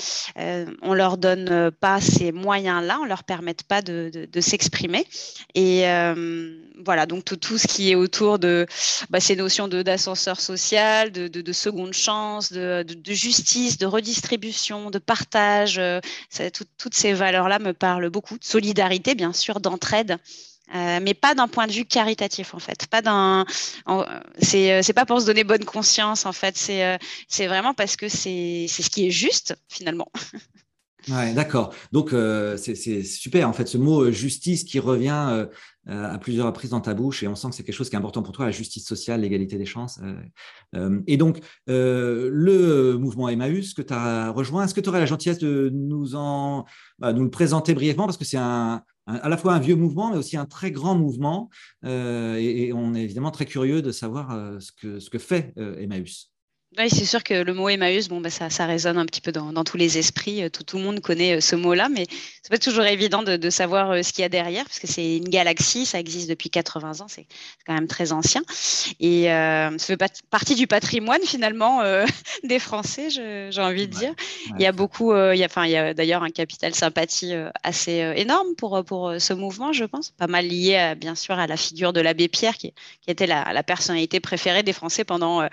on 0.83 0.95
leur 0.95 1.17
donne 1.17 1.71
pas 1.71 2.01
ces 2.01 2.33
moyens-là, 2.33 2.99
on 3.01 3.07
leur 3.07 3.25
permette 3.25 3.63
pas 3.63 3.81
de, 3.81 4.11
de, 4.31 4.41
s'exprimer. 4.41 5.07
Et 5.55 5.85
voilà, 6.85 7.07
donc 7.07 7.25
tout, 7.25 7.37
tout 7.37 7.59
ce 7.59 7.67
qui 7.67 7.78
qui 7.79 7.93
est 7.93 7.95
autour 7.95 8.41
de 8.41 8.67
bah, 9.09 9.21
ces 9.21 9.37
notions 9.37 9.69
d'ascenseur 9.69 10.41
social, 10.41 11.13
de, 11.13 11.29
de, 11.29 11.53
seconde 11.53 11.93
chance, 11.93 12.53
de, 12.53 12.85
justice, 13.07 13.79
de 13.79 13.87
redistribution, 13.87 14.91
de 14.91 14.99
partage. 14.99 15.79
Euh, 15.79 16.01
toutes 16.77 16.95
ces 16.95 17.13
valeurs-là 17.13 17.61
me 17.61 17.73
parlent 17.73 18.11
beaucoup. 18.11 18.37
De 18.37 18.45
solidarité, 18.45 19.15
bien 19.15 19.33
sûr, 19.33 19.61
d'entraide. 19.61 20.17
Euh, 20.75 20.99
mais 21.01 21.15
pas 21.15 21.37
d'un 21.37 21.47
point 21.47 21.69
de 21.69 21.73
vue 21.73 21.85
caritatif 21.87 22.53
en 22.53 22.59
fait, 22.59 22.87
pas 22.89 23.01
d'un, 23.01 23.47
euh, 23.89 24.05
c'est 24.43 24.93
pas 24.93 25.07
pour 25.07 25.19
se 25.19 25.25
donner 25.25 25.43
bonne 25.43 25.65
conscience 25.65 26.27
en 26.27 26.33
fait, 26.33 26.59
c'est 26.59 27.47
vraiment 27.47 27.73
parce 27.73 27.97
que 27.97 28.11
c'est 28.11 28.67
ce 28.69 28.91
qui 28.91 29.07
est 29.07 29.11
juste 29.11 29.55
finalement. 29.69 30.11
Ouais, 31.11 31.33
d'accord. 31.35 31.75
Donc 31.93 32.11
c'est 32.57 33.03
super 33.03 33.49
en 33.49 33.53
fait 33.53 33.67
ce 33.67 33.79
mot 33.79 34.11
justice 34.11 34.65
qui 34.65 34.79
revient 34.79 35.47
euh, 35.89 36.13
à 36.13 36.19
plusieurs 36.19 36.47
reprises 36.47 36.71
dans 36.71 36.83
ta 36.83 36.93
bouche 36.93 37.23
et 37.23 37.29
on 37.29 37.35
sent 37.35 37.49
que 37.49 37.55
c'est 37.55 37.63
quelque 37.63 37.75
chose 37.75 37.89
qui 37.89 37.97
est 37.97 37.99
important 37.99 38.23
pour 38.23 38.35
toi, 38.35 38.45
la 38.45 38.51
justice 38.51 38.87
sociale, 38.87 39.23
l'égalité 39.23 39.57
des 39.57 39.65
chances. 39.65 39.99
Euh, 40.03 40.17
euh, 40.77 41.01
et 41.07 41.17
donc, 41.17 41.41
le 41.67 42.97
mouvement 42.99 43.31
Emmaüs 43.31 43.73
que 43.73 43.81
tu 43.81 43.95
as 43.95 44.31
rejoint, 44.31 44.65
est-ce 44.65 44.75
que 44.75 44.83
tu 44.83 44.91
aurais 44.91 45.01
la 45.01 45.07
gentillesse 45.07 45.39
de 45.39 45.71
nous, 45.73 46.15
en, 46.15 46.67
bah, 46.99 47.15
nous 47.15 47.25
le 47.25 47.31
présenter 47.31 47.73
brièvement? 47.73 48.05
Parce 48.05 48.19
que 48.19 48.27
c'est 48.27 48.37
un, 48.37 48.83
à 49.07 49.29
la 49.31 49.37
fois 49.39 49.55
un 49.55 49.61
vieux 49.61 49.77
mouvement, 49.77 50.11
mais 50.11 50.19
aussi 50.19 50.37
un 50.37 50.45
très 50.45 50.71
grand 50.71 50.95
mouvement. 50.95 51.49
et, 51.85 52.71
on 52.75 52.95
est 52.95 53.03
évidemment 53.03 53.31
très 53.31 53.47
curieux 53.47 53.81
de 53.81 53.91
savoir 53.91 54.61
ce, 54.61 54.73
que, 54.73 54.99
ce 54.99 55.09
que 55.09 55.19
fait 55.19 55.55
Emmaüs. 55.57 56.31
Oui, 56.77 56.91
c'est 56.91 57.07
sûr 57.07 57.25
que 57.25 57.33
le 57.33 57.55
mot 57.55 57.71
Emmaüs, 57.71 58.09
bon, 58.09 58.21
bah, 58.21 58.29
ça, 58.29 58.51
ça, 58.51 58.67
résonne 58.67 58.99
un 58.99 59.07
petit 59.07 59.23
peu 59.23 59.33
dans, 59.33 59.55
dans 59.55 59.65
tous 59.65 59.79
les 59.79 59.97
esprits. 59.97 60.43
Euh, 60.43 60.51
tout, 60.51 60.65
tout, 60.65 60.77
le 60.77 60.83
monde 60.83 61.01
connaît 61.01 61.37
euh, 61.37 61.41
ce 61.41 61.57
mot-là, 61.57 61.89
mais 61.89 62.07
c'est 62.43 62.51
pas 62.51 62.59
toujours 62.59 62.85
évident 62.85 63.23
de, 63.23 63.37
de 63.37 63.51
savoir 63.51 63.91
euh, 63.91 64.03
ce 64.03 64.13
qu'il 64.13 64.21
y 64.21 64.25
a 64.25 64.29
derrière, 64.29 64.65
parce 64.65 64.79
que 64.79 64.87
c'est 64.87 65.17
une 65.17 65.31
galaxie, 65.31 65.87
ça 65.87 65.99
existe 65.99 66.29
depuis 66.29 66.51
80 66.51 67.01
ans, 67.01 67.07
c'est 67.09 67.27
quand 67.67 67.73
même 67.73 67.87
très 67.87 68.13
ancien. 68.13 68.43
Et 69.01 69.33
euh, 69.33 69.77
ça 69.79 69.97
fait 69.97 70.21
partie 70.31 70.55
du 70.57 70.67
patrimoine 70.67 71.23
finalement 71.23 71.81
euh, 71.81 72.05
des 72.45 72.59
Français, 72.59 73.09
j'ai 73.09 73.63
envie 73.63 73.89
de 73.89 73.93
dire. 73.95 74.15
il 74.59 74.63
y 74.63 74.67
a 74.67 74.73
beaucoup, 74.73 75.13
euh, 75.13 75.35
il 75.35 75.39
y 75.39 75.45
a, 75.45 75.47
enfin, 75.47 75.65
il 75.65 75.71
y 75.71 75.77
a 75.77 75.95
d'ailleurs 75.95 76.23
un 76.23 76.31
capital 76.31 76.75
sympathie 76.75 77.33
assez 77.63 78.13
énorme 78.17 78.55
pour, 78.59 78.85
pour 78.85 79.15
ce 79.19 79.33
mouvement, 79.33 79.73
je 79.73 79.85
pense. 79.85 80.11
Pas 80.11 80.27
mal 80.27 80.47
lié, 80.47 80.77
à, 80.77 80.95
bien 80.95 81.15
sûr, 81.15 81.39
à 81.39 81.47
la 81.47 81.57
figure 81.57 81.95
de 81.95 82.01
l'abbé 82.01 82.29
Pierre, 82.29 82.57
qui, 82.57 82.75
qui 83.01 83.11
était 83.11 83.27
la, 83.27 83.53
la, 83.55 83.63
personnalité 83.63 84.21
préférée 84.21 84.63
des 84.63 84.73
Français 84.73 85.05
pendant 85.05 85.47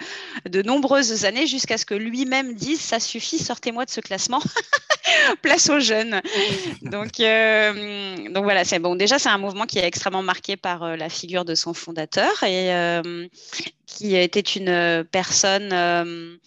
de 0.49 0.61
nombreuses 0.61 1.04
années 1.23 1.47
jusqu'à 1.47 1.77
ce 1.77 1.85
que 1.85 1.93
lui-même 1.93 2.53
dise 2.53 2.81
ça 2.81 2.99
suffit, 2.99 3.37
sortez-moi 3.37 3.85
de 3.85 3.89
ce 3.89 4.01
classement, 4.01 4.41
place 5.41 5.69
aux 5.69 5.79
jeunes. 5.79 6.21
Donc, 6.81 7.19
euh, 7.19 8.29
donc 8.29 8.43
voilà, 8.43 8.63
c'est 8.63 8.79
bon. 8.79 8.95
Déjà, 8.95 9.19
c'est 9.19 9.29
un 9.29 9.37
mouvement 9.37 9.65
qui 9.65 9.79
est 9.79 9.85
extrêmement 9.85 10.23
marqué 10.23 10.57
par 10.57 10.83
euh, 10.83 10.95
la 10.95 11.09
figure 11.09 11.45
de 11.45 11.55
son 11.55 11.73
fondateur 11.73 12.43
et 12.43 12.73
euh, 12.73 13.27
qui 13.85 14.15
était 14.15 14.39
une 14.39 15.05
personne 15.11 16.39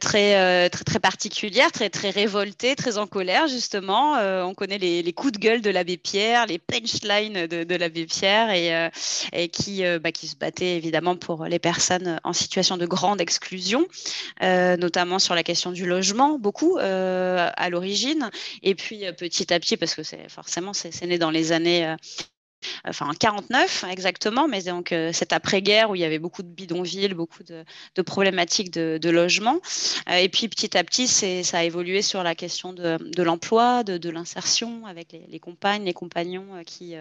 très, 0.00 0.36
euh, 0.36 0.68
très, 0.68 0.84
très 0.84 0.98
particulière, 0.98 1.70
très, 1.72 1.90
très 1.90 2.10
révoltée, 2.10 2.74
très 2.74 2.98
en 2.98 3.06
colère, 3.06 3.48
justement. 3.48 4.16
Euh, 4.16 4.42
on 4.42 4.54
connaît 4.54 4.78
les, 4.78 5.02
les, 5.02 5.12
coups 5.12 5.32
de 5.32 5.38
gueule 5.38 5.60
de 5.60 5.70
l'abbé 5.70 5.96
Pierre, 5.96 6.46
les 6.46 6.58
punchlines 6.58 7.46
de, 7.46 7.64
de 7.64 7.74
l'abbé 7.74 8.06
Pierre, 8.06 8.50
et, 8.50 8.90
et 9.32 9.48
qui, 9.48 9.82
bah, 10.00 10.12
qui 10.12 10.28
se 10.28 10.36
battait 10.36 10.76
évidemment 10.76 11.16
pour 11.16 11.44
les 11.44 11.58
personnes 11.58 12.20
en 12.24 12.32
situation 12.32 12.76
de 12.76 12.86
grande 12.86 13.20
exclusion, 13.20 13.86
notamment 14.40 15.18
sur 15.18 15.34
la 15.34 15.42
question 15.42 15.72
du 15.72 15.86
logement, 15.86 16.38
beaucoup 16.38 16.78
à 16.78 17.70
l'origine. 17.70 18.30
Et 18.62 18.74
puis 18.74 19.04
petit 19.16 19.52
à 19.52 19.60
petit, 19.60 19.76
parce 19.76 19.94
que 19.94 20.02
c'est 20.02 20.28
forcément, 20.28 20.72
c'est 20.72 21.06
né 21.06 21.18
dans 21.18 21.30
les 21.30 21.52
années 21.52 21.94
enfin 22.84 23.08
en 23.08 23.14
49 23.14 23.84
exactement, 23.90 24.48
mais 24.48 24.62
donc 24.62 24.92
euh, 24.92 25.12
cette 25.12 25.32
après-guerre 25.32 25.90
où 25.90 25.94
il 25.94 26.00
y 26.00 26.04
avait 26.04 26.18
beaucoup 26.18 26.42
de 26.42 26.48
bidonvilles, 26.48 27.14
beaucoup 27.14 27.42
de, 27.42 28.02
problématiques 28.02 28.72
de, 28.72 29.10
logement. 29.10 29.60
Euh, 30.08 30.16
et 30.16 30.28
puis 30.28 30.48
petit 30.48 30.76
à 30.76 30.84
petit, 30.84 31.06
ça 31.08 31.58
a 31.58 31.64
évolué 31.64 32.02
sur 32.02 32.22
la 32.22 32.34
question 32.34 32.72
de, 32.72 33.22
l'emploi, 33.22 33.84
de, 33.84 34.10
l'insertion 34.10 34.86
avec 34.86 35.12
les, 35.12 35.38
compagnes, 35.38 35.84
les 35.84 35.92
compagnons 35.92 36.46
euh, 36.54 36.62
qui, 36.64 36.96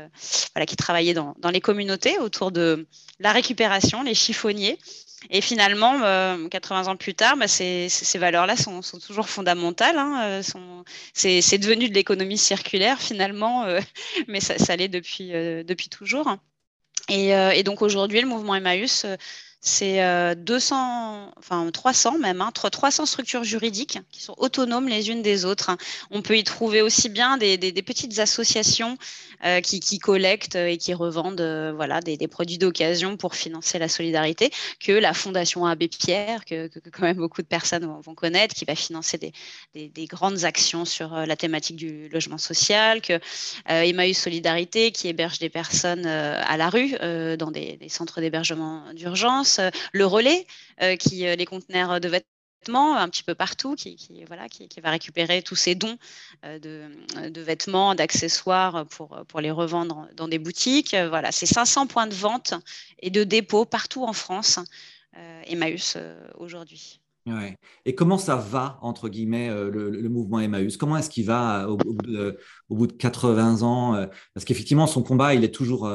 travaillaient 0.77 1.13
dans 1.13 1.51
les 1.51 1.61
communautés 1.61 2.17
autour 2.19 2.51
de 2.51 2.85
la 3.19 3.31
récupération, 3.31 4.03
les 4.03 4.15
chiffonniers. 4.15 4.77
Et 5.29 5.41
finalement, 5.41 5.99
80 6.49 6.87
ans 6.87 6.95
plus 6.95 7.13
tard, 7.13 7.37
bah, 7.37 7.47
ces, 7.47 7.89
ces 7.89 8.17
valeurs-là 8.17 8.57
sont, 8.57 8.81
sont, 8.81 8.99
toujours 8.99 9.29
fondamentales. 9.29 9.97
Hein, 9.97 10.41
c'est 11.13 11.57
devenu 11.57 11.89
de 11.89 11.93
l'économie 11.93 12.37
circulaire 12.37 12.99
finalement, 12.99 13.65
mais 14.27 14.39
ça, 14.39 14.57
ça 14.57 14.75
l'est 14.75 14.87
depuis, 14.87 15.29
depuis 15.29 15.89
toujours. 15.89 16.37
Et, 17.09 17.35
euh, 17.35 17.51
et 17.51 17.63
donc 17.63 17.81
aujourd'hui, 17.81 18.21
le 18.21 18.27
mouvement 18.27 18.55
Emmaüs, 18.55 19.05
euh, 19.61 20.31
c'est 20.31 20.35
200, 20.35 21.33
enfin 21.37 21.69
300 21.71 22.17
même, 22.17 22.41
hein, 22.41 22.51
300 22.51 23.05
structures 23.05 23.43
juridiques 23.43 23.99
qui 24.11 24.21
sont 24.21 24.33
autonomes 24.37 24.87
les 24.87 25.09
unes 25.09 25.21
des 25.21 25.45
autres. 25.45 25.71
On 26.09 26.21
peut 26.21 26.37
y 26.37 26.43
trouver 26.43 26.81
aussi 26.81 27.09
bien 27.09 27.37
des, 27.37 27.57
petites 27.85 28.19
associations 28.19 28.97
qui, 29.63 29.99
collectent 29.99 30.55
et 30.55 30.77
qui 30.77 30.93
revendent 30.93 31.41
voilà, 31.75 31.99
des, 32.01 32.27
produits 32.27 32.57
d'occasion 32.57 33.17
pour 33.17 33.35
financer 33.35 33.79
la 33.79 33.87
solidarité, 33.87 34.51
que 34.79 34.91
la 34.91 35.13
Fondation 35.13 35.65
Abbé 35.65 35.87
Pierre, 35.87 36.45
que, 36.45 36.69
quand 36.91 37.03
même 37.03 37.17
beaucoup 37.17 37.41
de 37.41 37.47
personnes 37.47 37.85
vont, 37.85 38.15
connaître, 38.15 38.55
qui 38.55 38.65
va 38.65 38.75
financer 38.75 39.17
des, 39.17 40.05
grandes 40.07 40.43
actions 40.43 40.85
sur 40.85 41.15
la 41.15 41.35
thématique 41.35 41.75
du 41.75 42.09
logement 42.09 42.37
social, 42.37 43.01
que 43.01 43.19
Emmaüs 43.67 44.17
Solidarité, 44.17 44.91
qui 44.91 45.07
héberge 45.07 45.39
des 45.39 45.49
personnes 45.49 46.05
à 46.05 46.57
la 46.57 46.69
rue 46.69 46.95
dans 47.37 47.51
des 47.51 47.79
centres 47.89 48.21
d'hébergement 48.21 48.83
d'urgence 48.93 49.50
euh, 49.59 49.69
le 49.93 50.05
relais, 50.05 50.45
euh, 50.81 50.95
qui 50.95 51.27
euh, 51.27 51.35
les 51.35 51.45
conteneurs 51.45 51.99
de 51.99 52.07
vêtements 52.07 52.95
un 52.95 53.09
petit 53.09 53.23
peu 53.23 53.33
partout, 53.33 53.75
qui, 53.75 53.97
voilà, 54.27 54.47
qui, 54.47 54.67
va 54.83 54.91
récupérer 54.91 55.41
tous 55.41 55.55
ces 55.55 55.73
dons 55.73 55.97
de, 56.43 57.41
vêtements, 57.41 57.95
d'accessoires 57.95 58.85
pour, 58.85 59.19
pour 59.27 59.41
les 59.41 59.49
revendre 59.49 60.07
dans 60.15 60.27
des 60.27 60.37
boutiques. 60.37 60.95
Voilà, 61.09 61.31
c'est 61.31 61.47
500 61.47 61.87
points 61.87 62.05
de 62.05 62.13
vente 62.13 62.53
et 62.99 63.09
de 63.09 63.23
dépôt 63.23 63.65
partout 63.65 64.03
en 64.03 64.13
France, 64.13 64.59
Emmaüs 65.47 65.97
aujourd'hui. 66.37 67.01
Et 67.85 67.95
comment 67.95 68.19
ça 68.19 68.35
va, 68.35 68.77
entre 68.83 69.09
guillemets, 69.09 69.49
le, 69.49 70.07
mouvement 70.09 70.39
Emmaüs? 70.39 70.77
Comment 70.77 70.97
est-ce 70.97 71.09
qu'il 71.09 71.25
va 71.25 71.67
au, 71.67 71.77
bout 71.77 71.97
de, 72.03 72.37
au, 72.69 72.75
bout 72.75 72.85
de, 72.85 72.93
80 72.93 73.63
ans? 73.63 74.07
Parce 74.35 74.45
qu'effectivement, 74.45 74.85
son 74.85 75.01
combat, 75.01 75.33
il 75.33 75.43
est 75.43 75.51
toujours 75.51 75.89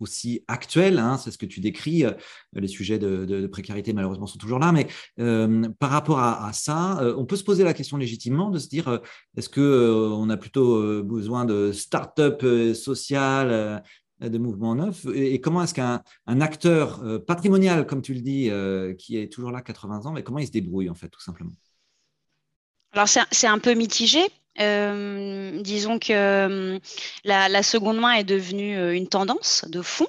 aussi 0.00 0.44
actuel, 0.48 0.98
hein, 0.98 1.18
c'est 1.18 1.30
ce 1.30 1.38
que 1.38 1.46
tu 1.46 1.60
décris. 1.60 2.04
Euh, 2.04 2.12
les 2.52 2.68
sujets 2.68 2.98
de, 2.98 3.46
précarité, 3.46 3.92
malheureusement, 3.92 4.26
sont 4.26 4.38
toujours 4.38 4.58
là. 4.58 4.72
Mais 4.72 4.86
euh, 5.20 5.68
par 5.78 5.90
rapport 5.90 6.18
à, 6.18 6.52
ça, 6.52 7.00
euh, 7.00 7.14
on 7.16 7.24
peut 7.24 7.36
se 7.36 7.44
poser 7.44 7.64
la 7.64 7.74
question 7.74 7.96
légitimement 7.96 8.50
de 8.50 8.58
se 8.58 8.68
dire 8.68 9.00
est-ce 9.36 9.48
qu'on 9.48 9.60
on 9.62 10.30
a 10.30 10.36
plutôt 10.36 11.02
besoin 11.02 11.44
de 11.44 11.72
start-up 11.72 12.44
social, 12.74 13.82
de 14.20 14.38
mouvements 14.38 14.74
neufs 14.74 15.06
Et, 15.14 15.40
comment 15.40 15.62
est-ce 15.62 15.74
qu'un 15.74 16.02
acteur 16.26 17.02
patrimonial, 17.26 17.86
comme 17.86 18.02
tu 18.02 18.14
le 18.14 18.20
dis, 18.20 18.50
qui 18.98 19.18
est 19.18 19.32
toujours 19.32 19.50
là 19.50 19.62
80 19.62 20.06
ans, 20.06 20.12
mais 20.12 20.22
comment 20.22 20.38
il 20.38 20.46
se 20.46 20.52
débrouille, 20.52 20.90
en 20.90 20.94
fait, 20.94 21.08
tout 21.08 21.20
simplement? 21.20 21.52
Alors 22.92 23.08
c'est 23.08 23.46
un 23.46 23.58
peu 23.58 23.74
mitigé 23.74 24.20
euh, 24.60 25.60
disons 25.62 25.98
que 25.98 26.12
euh, 26.12 26.78
la, 27.24 27.62
seconde 27.62 27.98
main 27.98 28.12
est 28.12 28.24
devenue 28.24 28.78
euh, 28.78 28.94
une 28.94 29.08
tendance 29.08 29.64
de 29.68 29.82
fond 29.82 30.08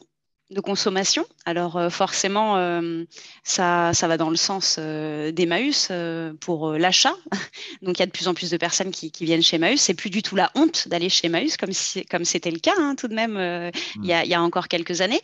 de 0.50 0.62
consommation. 0.62 1.26
Alors 1.46 1.76
euh, 1.76 1.90
forcément, 1.90 2.56
euh, 2.58 3.04
ça, 3.44 3.92
ça 3.94 4.08
va 4.08 4.18
dans 4.18 4.30
le 4.30 4.38
sens 4.38 4.78
euh, 4.80 5.32
d'Emmaüs 5.32 5.92
pour 6.40 6.72
l'achat. 6.74 7.14
Donc 7.82 7.98
il 7.98 8.00
y 8.00 8.04
a 8.04 8.06
de 8.06 8.12
plus 8.12 8.28
en 8.28 8.34
plus 8.34 8.50
de 8.50 8.58
personnes 8.58 8.92
qui, 8.92 9.12
viennent 9.20 9.44
chez 9.44 9.58
Emmaüs. 9.58 9.82
C'est 9.82 9.94
plus 9.94 10.10
du 10.10 10.22
tout 10.22 10.36
la 10.36 10.52
honte 10.56 10.88
d'aller 10.88 11.10
chez 11.10 11.28
Emmaüs 11.28 11.58
comme 11.58 11.74
si, 11.74 12.06
comme 12.06 12.24
c'était 12.24 12.52
le 12.52 12.60
cas 12.60 12.74
hein, 12.78 12.96
tout 12.96 13.08
de 13.08 13.14
même 13.14 13.72
il, 14.02 14.06
y 14.06 14.14
a, 14.14 14.24
il, 14.24 14.30
y 14.30 14.34
a, 14.34 14.42
encore 14.42 14.68
quelques 14.68 15.02
années. 15.02 15.20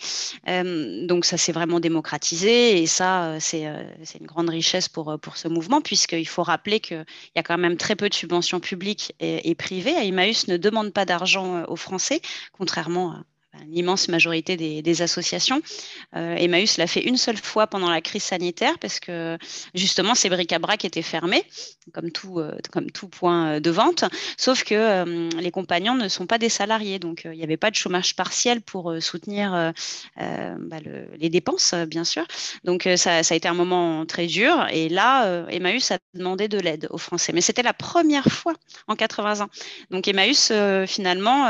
donc 1.07 1.25
ça 1.25 1.37
s'est 1.37 1.51
vraiment 1.51 1.79
démocratisé 1.79 2.81
et 2.81 2.87
ça 2.87 3.37
c'est 3.39 3.63
une 4.19 4.25
grande 4.25 4.49
richesse 4.49 4.89
pour, 4.89 5.17
pour 5.21 5.37
ce 5.37 5.47
mouvement 5.47 5.81
puisqu'il 5.81 6.27
faut 6.27 6.43
rappeler 6.43 6.79
qu'il 6.79 7.05
y 7.35 7.39
a 7.39 7.43
quand 7.43 7.57
même 7.57 7.77
très 7.77 7.95
peu 7.95 8.09
de 8.09 8.13
subventions 8.13 8.59
publiques 8.59 9.13
et, 9.19 9.49
et 9.49 9.55
privées. 9.55 9.95
Emmaüs 9.95 10.47
ne 10.47 10.57
demande 10.57 10.91
pas 10.91 11.05
d'argent 11.05 11.63
aux 11.67 11.75
Français, 11.75 12.21
contrairement 12.51 13.11
à 13.11 13.23
l'immense 13.67 14.07
majorité 14.07 14.57
des, 14.57 15.01
associations. 15.01 15.61
Euh, 16.15 16.35
Emmaüs 16.35 16.77
l'a 16.77 16.87
fait 16.87 17.01
une 17.01 17.17
seule 17.17 17.37
fois 17.37 17.65
pendant 17.67 17.89
la 17.89 17.99
crise 17.99 18.23
sanitaire 18.23 18.77
parce 18.79 18.99
que 18.99 19.37
justement 19.73 20.13
ces 20.13 20.29
bric-à-brac 20.29 20.85
étaient 20.85 21.01
fermés, 21.01 21.43
comme 21.93 22.11
tout, 22.11 22.39
euh, 22.39 22.55
comme 22.71 22.91
tout 22.91 23.07
point 23.07 23.59
de 23.59 23.71
vente, 23.71 24.05
sauf 24.37 24.63
que 24.63 24.75
euh, 24.75 25.29
les 25.39 25.49
compagnons 25.49 25.95
ne 25.95 26.07
sont 26.07 26.27
pas 26.27 26.37
des 26.37 26.49
salariés, 26.49 26.99
donc 26.99 27.23
il 27.25 27.31
n'y 27.31 27.43
avait 27.43 27.57
pas 27.57 27.71
de 27.71 27.75
chômage 27.75 28.15
partiel 28.15 28.61
pour 28.61 28.93
soutenir 28.99 29.73
bah, 30.15 30.77
les 31.17 31.29
dépenses, 31.29 31.73
bien 31.87 32.03
sûr. 32.03 32.25
Donc 32.63 32.87
ça, 32.95 33.23
ça, 33.23 33.33
a 33.33 33.37
été 33.37 33.47
un 33.47 33.53
moment 33.53 34.05
très 34.05 34.27
dur 34.27 34.67
et 34.71 34.89
là, 34.89 35.45
Emmaüs 35.49 35.91
a 35.91 35.97
demandé 36.13 36.47
de 36.47 36.59
l'aide 36.59 36.87
aux 36.91 36.97
Français. 36.97 37.33
Mais 37.33 37.41
c'était 37.41 37.63
la 37.63 37.73
première 37.73 38.25
fois 38.25 38.53
en 38.87 38.95
80 38.95 39.41
ans. 39.41 39.49
Donc 39.89 40.07
Emmaüs, 40.07 40.51
finalement, 40.87 41.47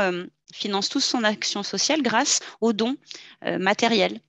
finance 0.54 0.88
toute 0.88 1.02
son 1.02 1.24
action 1.24 1.62
sociale 1.62 2.00
grâce 2.02 2.40
aux 2.60 2.72
dons 2.72 2.96
euh, 3.44 3.58
matériels. 3.58 4.20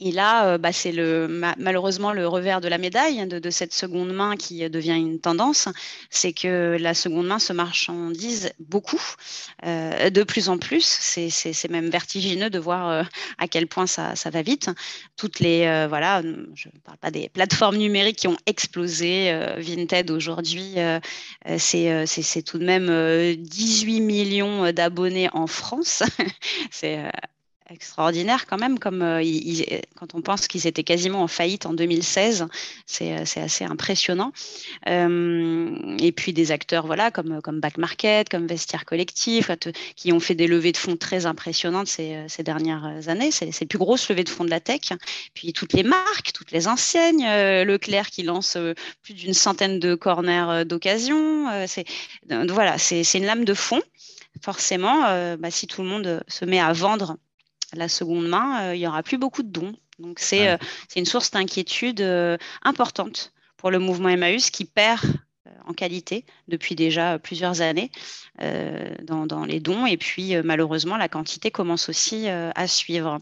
Et 0.00 0.12
là, 0.12 0.46
euh, 0.46 0.58
bah, 0.58 0.72
c'est 0.72 0.92
le, 0.92 1.26
malheureusement 1.58 2.12
le 2.12 2.26
revers 2.28 2.60
de 2.60 2.68
la 2.68 2.78
médaille 2.78 3.26
de, 3.26 3.50
cette 3.50 3.72
seconde 3.72 4.12
main 4.12 4.36
qui 4.36 4.64
euh, 4.64 4.68
devient 4.68 4.96
une 4.96 5.18
tendance, 5.18 5.68
c'est 6.10 6.32
que 6.32 6.76
la 6.78 6.94
seconde 6.94 7.26
main 7.26 7.38
se 7.38 7.52
marchandise 7.52 8.52
beaucoup, 8.60 9.00
de 9.64 10.22
plus 10.22 10.48
en 10.48 10.58
plus. 10.58 10.84
C'est 10.84 11.70
même 11.70 11.90
vertigineux 11.90 12.50
de 12.50 12.58
voir 12.58 13.06
à 13.38 13.48
quel 13.48 13.66
point 13.66 13.86
ça, 13.86 14.14
ça, 14.16 14.30
va 14.30 14.42
vite. 14.42 14.70
Toutes 15.16 15.40
les, 15.40 15.86
voilà, 15.88 16.22
je 16.54 16.68
ne 16.68 16.78
parle 16.84 16.98
pas 16.98 17.10
des 17.10 17.28
plateformes 17.28 17.76
numériques 17.76 18.18
qui 18.18 18.28
ont 18.28 18.36
explosé. 18.46 19.32
Vinted 19.58 20.10
aujourd'hui, 20.10 20.74
c'est 21.56 22.42
tout 22.44 22.58
de 22.58 22.64
même 22.64 23.36
18 23.36 24.00
millions 24.00 24.72
d'abonnés 24.72 25.28
en 25.32 25.46
France. 25.46 26.02
c'est 26.70 27.10
extraordinaire 27.70 28.46
quand 28.46 28.58
même, 28.58 28.78
comme 28.78 29.02
euh, 29.02 29.22
quand 29.96 30.14
on 30.14 30.22
pense 30.22 30.48
qu'ils 30.48 30.66
étaient 30.66 30.84
quasiment 30.84 31.22
en 31.22 31.28
faillite 31.28 31.66
en 31.66 31.74
2016, 31.74 32.46
c'est 32.86 33.12
assez 33.14 33.64
impressionnant. 33.64 34.32
Euh, 34.88 35.96
et 35.98 36.12
puis 36.12 36.32
des 36.32 36.50
acteurs 36.52 36.86
voilà, 36.86 37.10
comme, 37.10 37.40
comme 37.42 37.60
Back 37.60 37.78
Market, 37.78 38.28
comme 38.28 38.46
Vestiaire 38.46 38.84
Collectif, 38.84 39.50
qui 39.96 40.12
ont 40.12 40.20
fait 40.20 40.34
des 40.34 40.46
levées 40.46 40.72
de 40.72 40.76
fonds 40.76 40.96
très 40.96 41.26
impressionnantes 41.26 41.88
ces, 41.88 42.24
ces 42.28 42.42
dernières 42.42 43.08
années. 43.08 43.30
C'est 43.30 43.60
les 43.60 43.66
plus 43.66 43.78
grosses 43.78 44.08
levées 44.08 44.24
de 44.24 44.28
fonds 44.28 44.44
de 44.44 44.50
la 44.50 44.60
tech. 44.60 44.92
Puis 45.34 45.52
toutes 45.52 45.72
les 45.72 45.82
marques, 45.82 46.32
toutes 46.32 46.52
les 46.52 46.68
enseignes, 46.68 47.26
euh, 47.26 47.64
Leclerc 47.64 48.10
qui 48.10 48.22
lance 48.22 48.56
plus 49.02 49.14
d'une 49.14 49.34
centaine 49.34 49.78
de 49.78 49.94
corners 49.94 50.64
d'occasion. 50.64 51.44
voilà, 52.48 52.78
c'est 52.78 53.02
une 53.14 53.26
lame 53.26 53.44
de 53.44 53.54
fond. 53.54 53.82
Forcément, 54.42 55.36
bah, 55.36 55.50
si 55.50 55.66
tout 55.66 55.82
le 55.82 55.88
monde 55.88 56.22
se 56.28 56.44
met 56.44 56.60
à 56.60 56.72
vendre 56.72 57.16
la 57.74 57.88
seconde 57.88 58.28
main, 58.28 58.62
euh, 58.62 58.74
il 58.74 58.80
n'y 58.80 58.86
aura 58.86 59.02
plus 59.02 59.18
beaucoup 59.18 59.42
de 59.42 59.50
dons. 59.50 59.72
Donc 59.98 60.18
c'est 60.20 60.48
euh, 60.48 60.56
une 60.96 61.04
source 61.04 61.30
d'inquiétude 61.30 62.00
euh, 62.00 62.36
importante 62.62 63.32
pour 63.56 63.70
le 63.70 63.78
mouvement 63.78 64.08
Emmaüs 64.08 64.50
qui 64.50 64.64
perd 64.64 65.00
en 65.66 65.72
qualité 65.72 66.24
depuis 66.48 66.74
déjà 66.74 67.18
plusieurs 67.18 67.60
années 67.60 67.90
dans, 69.02 69.44
les 69.44 69.60
dons. 69.60 69.86
Et 69.86 69.96
puis, 69.96 70.34
malheureusement, 70.44 70.96
la 70.96 71.08
quantité 71.08 71.50
commence 71.50 71.88
aussi 71.88 72.28
à 72.28 72.66
suivre. 72.66 73.18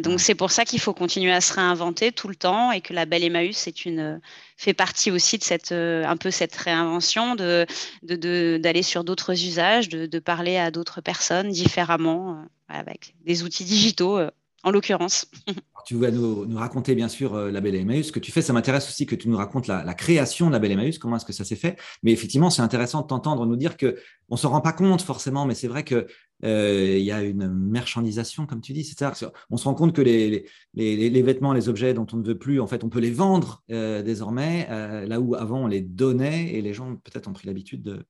Donc, 0.00 0.20
c'est 0.20 0.34
pour 0.34 0.50
ça 0.50 0.64
qu'il 0.64 0.80
faut 0.80 0.94
continuer 0.94 1.32
à 1.32 1.40
se 1.40 1.52
réinventer 1.54 2.12
tout 2.12 2.28
le 2.28 2.36
temps 2.36 2.70
et 2.72 2.80
que 2.80 2.92
la 2.92 3.04
belle 3.06 3.24
Emmaüs 3.24 3.66
est 3.66 3.84
une, 3.84 4.20
fait 4.56 4.74
partie 4.74 5.10
aussi 5.10 5.38
de 5.38 5.42
cette, 5.42 5.72
un 5.72 6.16
peu 6.16 6.30
cette 6.30 6.54
réinvention, 6.54 7.34
d'aller 7.34 7.66
de, 8.02 8.60
de, 8.62 8.82
sur 8.82 9.04
d'autres 9.04 9.32
usages, 9.32 9.88
de, 9.88 10.18
parler 10.18 10.56
à 10.58 10.70
d'autres 10.70 11.00
personnes 11.00 11.50
différemment 11.50 12.44
avec 12.68 13.14
des 13.24 13.42
outils 13.42 13.64
digitaux 13.64 14.18
euh, 14.18 14.30
en 14.62 14.70
l'occurrence. 14.70 15.26
tu 15.86 15.96
vas 15.96 16.10
nous, 16.10 16.46
raconter 16.56 16.94
bien 16.94 17.08
sûr 17.08 17.34
euh, 17.34 17.50
la 17.50 17.60
Belle 17.60 17.74
Emmaüs. 17.74 18.08
Ce 18.08 18.12
que 18.12 18.20
tu 18.20 18.32
fais, 18.32 18.42
ça 18.42 18.52
m'intéresse 18.52 18.88
aussi 18.88 19.06
que 19.06 19.14
tu 19.14 19.28
nous 19.28 19.36
racontes 19.36 19.66
la, 19.66 19.94
création 19.94 20.48
de 20.48 20.52
la 20.52 20.58
Belle 20.58 20.72
Emmaüs, 20.72 20.98
comment 20.98 21.16
est-ce 21.16 21.24
que 21.24 21.32
ça 21.32 21.44
s'est 21.44 21.56
fait? 21.56 21.76
Mais 22.02 22.12
effectivement, 22.12 22.50
c'est 22.50 22.62
intéressant 22.62 23.02
de 23.02 23.06
t'entendre 23.06 23.46
nous 23.46 23.56
dire 23.56 23.76
que 23.76 23.96
on 24.28 24.36
s'en 24.36 24.50
rend 24.50 24.60
pas 24.60 24.72
compte 24.72 25.02
forcément, 25.02 25.46
mais 25.46 25.54
c'est 25.54 25.68
vrai 25.68 25.84
que 25.84 26.06
euh, 26.44 26.96
il 26.98 27.04
y 27.04 27.12
a 27.12 27.22
une 27.22 27.48
marchandisation, 27.48 28.46
comme 28.46 28.60
tu 28.60 28.72
dis. 28.72 28.84
C'est-à-dire 28.84 29.30
on 29.50 29.56
se 29.56 29.64
rend 29.64 29.74
compte 29.74 29.94
que 29.94 30.02
les, 30.02 30.46
les, 30.74 31.22
vêtements, 31.22 31.52
les 31.52 31.68
objets 31.68 31.94
dont 31.94 32.06
on 32.12 32.16
ne 32.16 32.26
veut 32.26 32.38
plus, 32.38 32.60
en 32.60 32.66
fait, 32.66 32.84
on 32.84 32.88
peut 32.88 33.00
les 33.00 33.10
vendre 33.10 33.62
désormais, 33.68 34.66
là 35.06 35.20
où 35.20 35.34
avant 35.34 35.64
on 35.64 35.66
les 35.66 35.80
donnait 35.80 36.54
et 36.54 36.62
les 36.62 36.72
gens 36.72 36.96
peut-être 36.96 37.28
ont 37.28 37.32
pris 37.32 37.46
l'habitude 37.46 38.04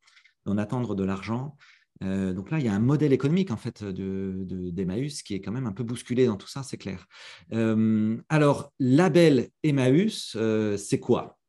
d'en 0.45 0.59
attendre 0.59 0.95
de 0.95 1.05
l'argent. 1.05 1.57
Euh, 2.03 2.33
donc 2.33 2.51
là, 2.51 2.59
il 2.59 2.65
y 2.65 2.69
a 2.69 2.75
un 2.75 2.81
modèle 2.81 3.13
économique 3.13 3.51
en 3.51 3.57
fait 3.57 3.85
d'Emmaüs 3.85 5.23
qui 5.23 5.35
est 5.35 5.41
quand 5.41 5.53
même 5.53 5.67
un 5.67 5.73
peu 5.73 5.85
bousculé 5.85 6.27
dans 6.27 6.37
tout 6.37 6.49
ça, 6.49 6.63
c'est 6.63 6.79
clair. 6.79 7.07
Euh, 7.53 8.17
alors, 8.29 8.73
label 8.79 9.49
Emmaüs, 9.63 10.35
euh, 10.37 10.77
c'est 10.77 11.01
quoi? 11.01 11.40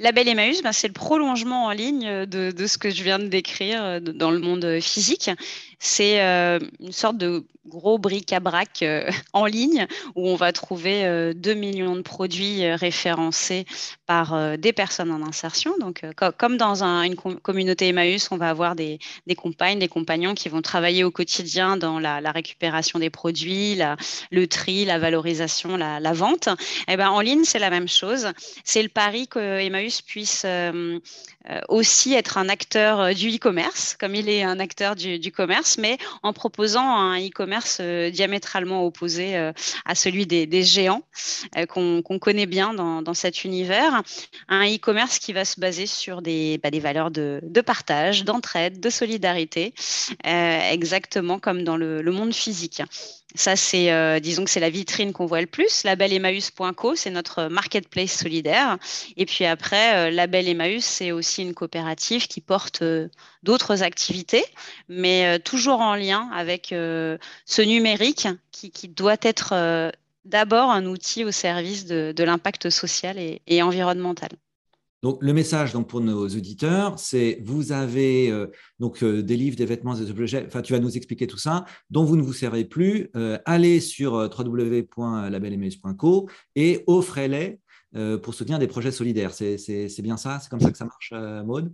Label 0.00 0.28
Emmaüs, 0.28 0.62
ben, 0.62 0.72
c'est 0.72 0.86
le 0.86 0.92
prolongement 0.92 1.64
en 1.66 1.72
ligne 1.72 2.26
de, 2.26 2.66
ce 2.66 2.78
que 2.78 2.90
je 2.90 3.02
viens 3.02 3.18
de 3.18 3.26
décrire 3.26 4.00
dans 4.00 4.30
le 4.30 4.38
monde 4.38 4.78
physique. 4.80 5.30
C'est 5.80 6.20
une 6.20 6.92
sorte 6.92 7.18
de 7.18 7.44
gros 7.68 7.98
bric-à-brac 7.98 8.82
euh, 8.82 9.08
en 9.32 9.46
ligne 9.46 9.86
où 10.16 10.26
on 10.28 10.34
va 10.34 10.52
trouver 10.52 11.02
2 11.34 11.50
euh, 11.50 11.54
millions 11.54 11.94
de 11.94 12.02
produits 12.02 12.64
euh, 12.64 12.74
référencés 12.74 13.66
par 14.06 14.56
des 14.56 14.72
personnes 14.72 15.12
en 15.12 15.22
insertion. 15.22 15.74
Donc, 15.78 16.02
comme 16.38 16.56
dans 16.56 16.82
une 16.82 17.14
communauté 17.14 17.88
Emmaüs, 17.88 18.28
on 18.30 18.38
va 18.38 18.48
avoir 18.48 18.74
des, 18.74 18.98
compagnes, 19.36 19.78
des 19.78 19.88
compagnons 19.88 20.34
qui 20.34 20.48
vont 20.48 20.62
travailler 20.62 21.04
au 21.04 21.10
quotidien 21.10 21.76
dans 21.76 21.98
la, 21.98 22.32
récupération 22.32 22.98
des 22.98 23.10
produits, 23.10 23.78
le 24.30 24.46
tri, 24.46 24.86
la 24.86 24.98
valorisation, 24.98 25.76
la, 25.76 26.12
vente. 26.14 26.48
Et 26.88 26.92
eh 26.92 26.96
ben, 26.96 27.10
en 27.10 27.20
ligne, 27.20 27.44
c'est 27.44 27.58
la 27.58 27.68
même 27.68 27.88
chose. 27.88 28.28
C'est 28.64 28.82
le 28.82 28.88
pari 28.88 29.28
que 29.28 29.60
Emmaüs 29.60 29.87
puisse 30.06 30.44
aussi 31.68 32.14
être 32.14 32.36
un 32.36 32.48
acteur 32.48 33.14
du 33.14 33.34
e-commerce, 33.34 33.96
comme 33.98 34.14
il 34.14 34.28
est 34.28 34.42
un 34.42 34.60
acteur 34.60 34.96
du, 34.96 35.32
commerce, 35.32 35.78
mais 35.78 35.98
en 36.22 36.32
proposant 36.32 36.82
un 36.82 37.18
e-commerce 37.18 37.78
euh, 37.80 38.10
diamétralement 38.10 38.84
opposé 38.84 39.36
euh, 39.36 39.52
à 39.84 39.94
celui 39.94 40.26
des, 40.26 40.62
géants 40.62 41.02
euh, 41.56 41.66
qu'on 41.66 42.18
connaît 42.18 42.46
bien 42.46 42.74
dans, 42.74 43.14
cet 43.14 43.44
univers. 43.44 44.02
Un 44.48 44.66
e-commerce 44.66 45.18
qui 45.18 45.32
va 45.32 45.44
se 45.44 45.60
baser 45.60 45.86
sur 45.86 46.22
des, 46.22 46.58
bah, 46.62 46.70
valeurs 46.80 47.10
de, 47.10 47.40
partage, 47.64 48.24
d'entraide, 48.24 48.80
de 48.80 48.90
solidarité, 48.90 49.74
exactement 50.24 51.38
comme 51.38 51.64
dans 51.64 51.76
le 51.76 52.12
monde 52.12 52.34
physique. 52.34 52.82
Ça, 53.34 53.56
c'est, 53.56 53.92
euh, 53.92 54.20
disons 54.20 54.44
que 54.44 54.50
c'est 54.50 54.60
la 54.60 54.70
vitrine 54.70 55.12
qu'on 55.12 55.26
voit 55.26 55.42
le 55.42 55.46
plus. 55.46 55.84
Label-Emmaüs.co, 55.84 56.94
c'est 56.94 57.10
notre 57.10 57.48
marketplace 57.48 58.12
solidaire. 58.12 58.78
Et 59.18 59.26
puis 59.26 59.44
après, 59.44 60.08
euh, 60.08 60.10
Label 60.10 60.48
c'est 60.80 61.12
aussi 61.12 61.37
une 61.42 61.54
coopérative 61.54 62.26
qui 62.26 62.40
porte 62.40 62.82
euh, 62.82 63.08
d'autres 63.42 63.82
activités, 63.82 64.44
mais 64.88 65.38
toujours 65.40 65.80
en 65.80 65.94
lien 65.94 66.30
avec 66.34 66.68
ce 66.68 67.62
numérique 67.62 68.28
qui, 68.50 68.88
doit 68.88 69.16
être 69.22 69.92
d'abord 70.24 70.70
un 70.70 70.86
outil 70.86 71.24
au 71.24 71.30
service 71.30 71.86
de, 71.86 72.24
l'impact 72.24 72.70
social 72.70 73.16
et 73.18 73.62
environnemental. 73.62 74.30
Donc, 75.02 75.18
le 75.20 75.32
message 75.32 75.72
donc, 75.72 75.88
pour 75.88 76.00
nos 76.00 76.26
auditeurs, 76.26 76.98
c'est 76.98 77.40
vous 77.44 77.70
avez 77.70 78.32
euh, 78.32 78.48
donc, 78.80 79.04
euh, 79.04 79.22
des 79.22 79.36
livres, 79.36 79.56
des 79.56 79.64
vêtements, 79.64 79.94
des 79.94 80.10
objets, 80.10 80.44
enfin, 80.44 80.60
tu 80.60 80.72
vas 80.72 80.80
nous 80.80 80.96
expliquer 80.96 81.28
tout 81.28 81.38
ça, 81.38 81.66
dont 81.88 82.02
vous 82.02 82.16
ne 82.16 82.22
vous 82.22 82.32
servez 82.32 82.64
plus. 82.64 83.08
Euh, 83.14 83.38
allez 83.44 83.78
sur 83.78 84.14
www.labelemails.co 84.14 86.28
et 86.56 86.82
offrez-les 86.88 87.60
pour 88.22 88.34
soutenir 88.34 88.58
des 88.58 88.66
projets 88.66 88.92
solidaires. 88.92 89.32
C'est 89.32 90.02
bien 90.02 90.16
ça? 90.16 90.38
C'est 90.40 90.50
comme 90.50 90.60
ça 90.60 90.70
que 90.70 90.78
ça 90.78 90.84
marche, 90.84 91.12
Maude? 91.44 91.72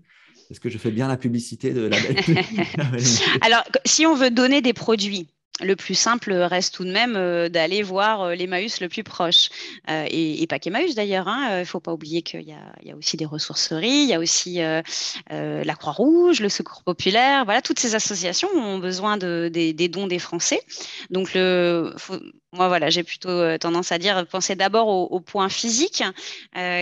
Est-ce 0.51 0.61
que 0.61 0.69
je 0.69 0.79
fais 0.79 0.91
bien 0.91 1.09
la 1.09 1.17
publicité 1.17 1.73
de 1.73 1.83
Label 1.83 2.17
Alors, 3.41 3.65
si 3.85 4.07
on 4.07 4.15
veut 4.15 4.31
donner 4.31 4.61
des 4.61 4.73
produits, 4.73 5.29
le 5.61 5.77
plus 5.77 5.95
simple 5.95 6.33
reste 6.33 6.75
tout 6.75 6.85
de 6.85 6.91
même 6.91 7.15
euh, 7.17 7.49
d'aller 7.49 7.83
voir 7.83 8.23
euh, 8.23 8.35
l'Emmaüs 8.35 8.81
le 8.81 8.89
plus 8.89 9.05
proche. 9.05 9.51
Euh, 9.89 10.05
et, 10.11 10.47
pas 10.49 10.59
qu'Emmaüs 10.59 10.95
d'ailleurs, 10.95 11.27
il 11.29 11.31
hein, 11.31 11.59
ne 11.61 11.65
faut 11.65 11.81
pas 11.81 11.93
oublier 11.93 12.23
qu'il 12.23 12.43
y, 12.43 12.53
a 12.53 12.97
aussi 12.97 13.17
des 13.17 13.25
ressourceries, 13.25 14.03
il 14.03 14.09
y 14.09 14.15
a 14.15 14.19
aussi 14.19 14.59
la 14.59 15.75
Croix-Rouge, 15.75 16.41
le 16.41 16.49
Secours 16.49 16.83
populaire. 16.83 17.45
Voilà, 17.45 17.63
toutes 17.63 17.79
ces 17.79 17.95
associations 17.95 18.49
ont 18.55 18.79
besoin 18.79 19.17
de, 19.17 19.49
des, 19.53 19.89
dons 19.89 20.07
des 20.07 20.19
Français. 20.19 20.61
Donc, 21.09 21.35
moi, 21.35 22.69
voilà, 22.69 22.91
j'ai 22.91 23.03
plutôt 23.03 23.57
tendance 23.59 23.91
à 23.91 23.99
dire, 23.99 24.27
pensez 24.27 24.55
d'abord 24.55 24.89
aux, 24.89 25.21
points 25.21 25.49
physiques 25.49 26.05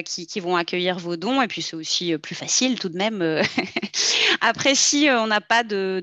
qui, 0.05 0.41
vont 0.41 0.57
accueillir 0.57 0.99
vos 0.99 1.17
dons. 1.17 1.41
Et 1.41 1.47
puis, 1.47 1.63
c'est 1.63 1.77
aussi 1.77 2.19
plus 2.19 2.35
facile 2.35 2.79
tout 2.81 2.89
de 2.89 2.99
même. 2.99 3.43
Après, 4.41 4.75
si 4.75 5.07
on 5.09 5.29
n'a 5.29 5.41
pas 5.41 5.63
de 5.63 6.03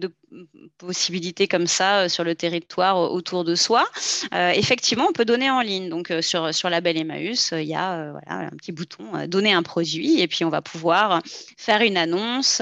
possibilités 0.77 1.47
comme 1.47 1.67
ça 1.67 2.01
euh, 2.01 2.09
sur 2.09 2.23
le 2.23 2.35
territoire 2.35 2.97
euh, 2.97 3.07
autour 3.07 3.43
de 3.43 3.55
soi. 3.55 3.85
Euh, 4.33 4.51
effectivement, 4.51 5.07
on 5.09 5.13
peut 5.13 5.25
donner 5.25 5.49
en 5.49 5.61
ligne. 5.61 5.89
Donc 5.89 6.13
sur, 6.21 6.53
sur 6.53 6.69
la 6.69 6.81
belle 6.81 6.97
Emmaüs, 6.97 7.53
il 7.53 7.67
y 7.67 7.75
a 7.75 8.13
un 8.27 8.49
petit 8.51 8.71
bouton 8.71 9.03
donner 9.27 9.53
un 9.53 9.63
produit 9.63 10.21
et 10.21 10.27
puis 10.27 10.45
on 10.45 10.49
va 10.49 10.61
pouvoir 10.61 11.21
faire 11.57 11.81
une 11.81 11.97
annonce 11.97 12.61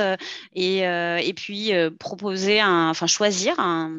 et, 0.56 0.80
et 0.80 1.34
puis 1.36 1.72
proposer, 2.00 2.60
un, 2.60 2.90
enfin 2.90 3.08
choisir 3.08 3.60
un, 3.60 3.92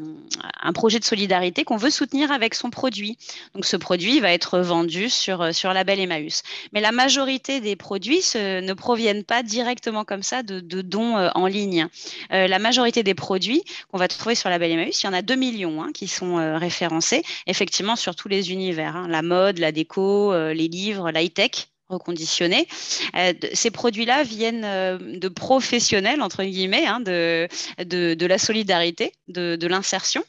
un 0.61 0.73
projet 0.73 0.99
de 0.99 1.05
solidarité 1.05 1.65
qu'on 1.65 1.77
veut 1.77 1.91
soutenir 1.91 2.31
avec 2.33 2.55
son 2.55 2.71
produit. 2.71 3.17
Donc 3.55 3.65
ce 3.65 3.77
produit 3.77 4.21
va 4.21 4.33
être 4.33 4.59
vendu 4.59 5.09
sur, 5.09 5.55
sur 5.55 5.73
la 5.73 5.85
belle 5.85 6.01
Emmaüs. 6.01 6.43
Mais 6.73 6.81
la 6.81 6.93
majorité 6.93 7.61
des 7.61 7.77
produits 7.77 8.23
ne 8.35 8.73
proviennent 8.73 9.25
pas 9.25 9.43
directement 9.43 10.05
comme 10.05 10.23
ça 10.23 10.43
de 10.43 10.83
dons 10.83 11.17
en 11.17 11.47
ligne. 11.47 11.89
la 12.31 12.59
majorité 12.59 13.03
des 13.03 13.15
produits 13.15 13.58
qu'on 13.91 13.99
va 13.99 14.09
trouver 14.09 14.35
sur 14.35 14.49
la 14.51 14.59
Belle 14.59 14.73
Emmaüs. 14.73 15.03
Il 15.03 15.07
y 15.07 15.09
en 15.09 15.13
a 15.13 15.23
2 15.23 15.35
millions 15.35 15.83
hein, 15.83 15.91
qui 15.93 16.09
sont 16.09 16.39
euh, 16.39 16.59
référencés, 16.59 17.23
effectivement, 17.47 17.97
sur 17.97 18.17
tous 18.17 18.29
les 18.29 18.53
univers. 18.53 18.97
Hein. 18.97 19.09
la 19.09 19.23
mode, 19.23 19.59
la 19.59 19.73
déco, 19.73 20.33
euh, 20.33 20.55
les 20.55 20.69
livres, 20.69 21.11
l'high-tech 21.11 21.69
reconditionnés. 21.89 22.69
Euh, 23.17 23.33
ces 23.55 23.71
produits-là 23.71 24.23
viennent 24.23 24.99
de 24.99 25.29
professionnels, 25.29 26.21
entre 26.21 26.45
guillemets, 26.45 26.87
hein, 26.87 27.01
de, 27.01 27.49
de, 27.83 28.27
la 28.27 28.39
solidarité, 28.39 29.13
de, 29.29 29.57
de 29.57 29.67
l'insertion. 29.67 30.23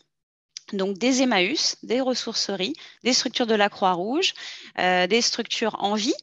Donc 0.71 0.97
des 0.97 1.23
Emmaüs, 1.23 1.75
des 1.83 1.99
ressourceries, 1.99 2.75
des 3.03 3.11
structures 3.11 3.47
de 3.47 3.55
la 3.55 3.69
Croix-Rouge, 3.69 4.33
des 4.77 5.21
structures 5.21 5.75
en 5.79 5.95
vie 5.95 6.13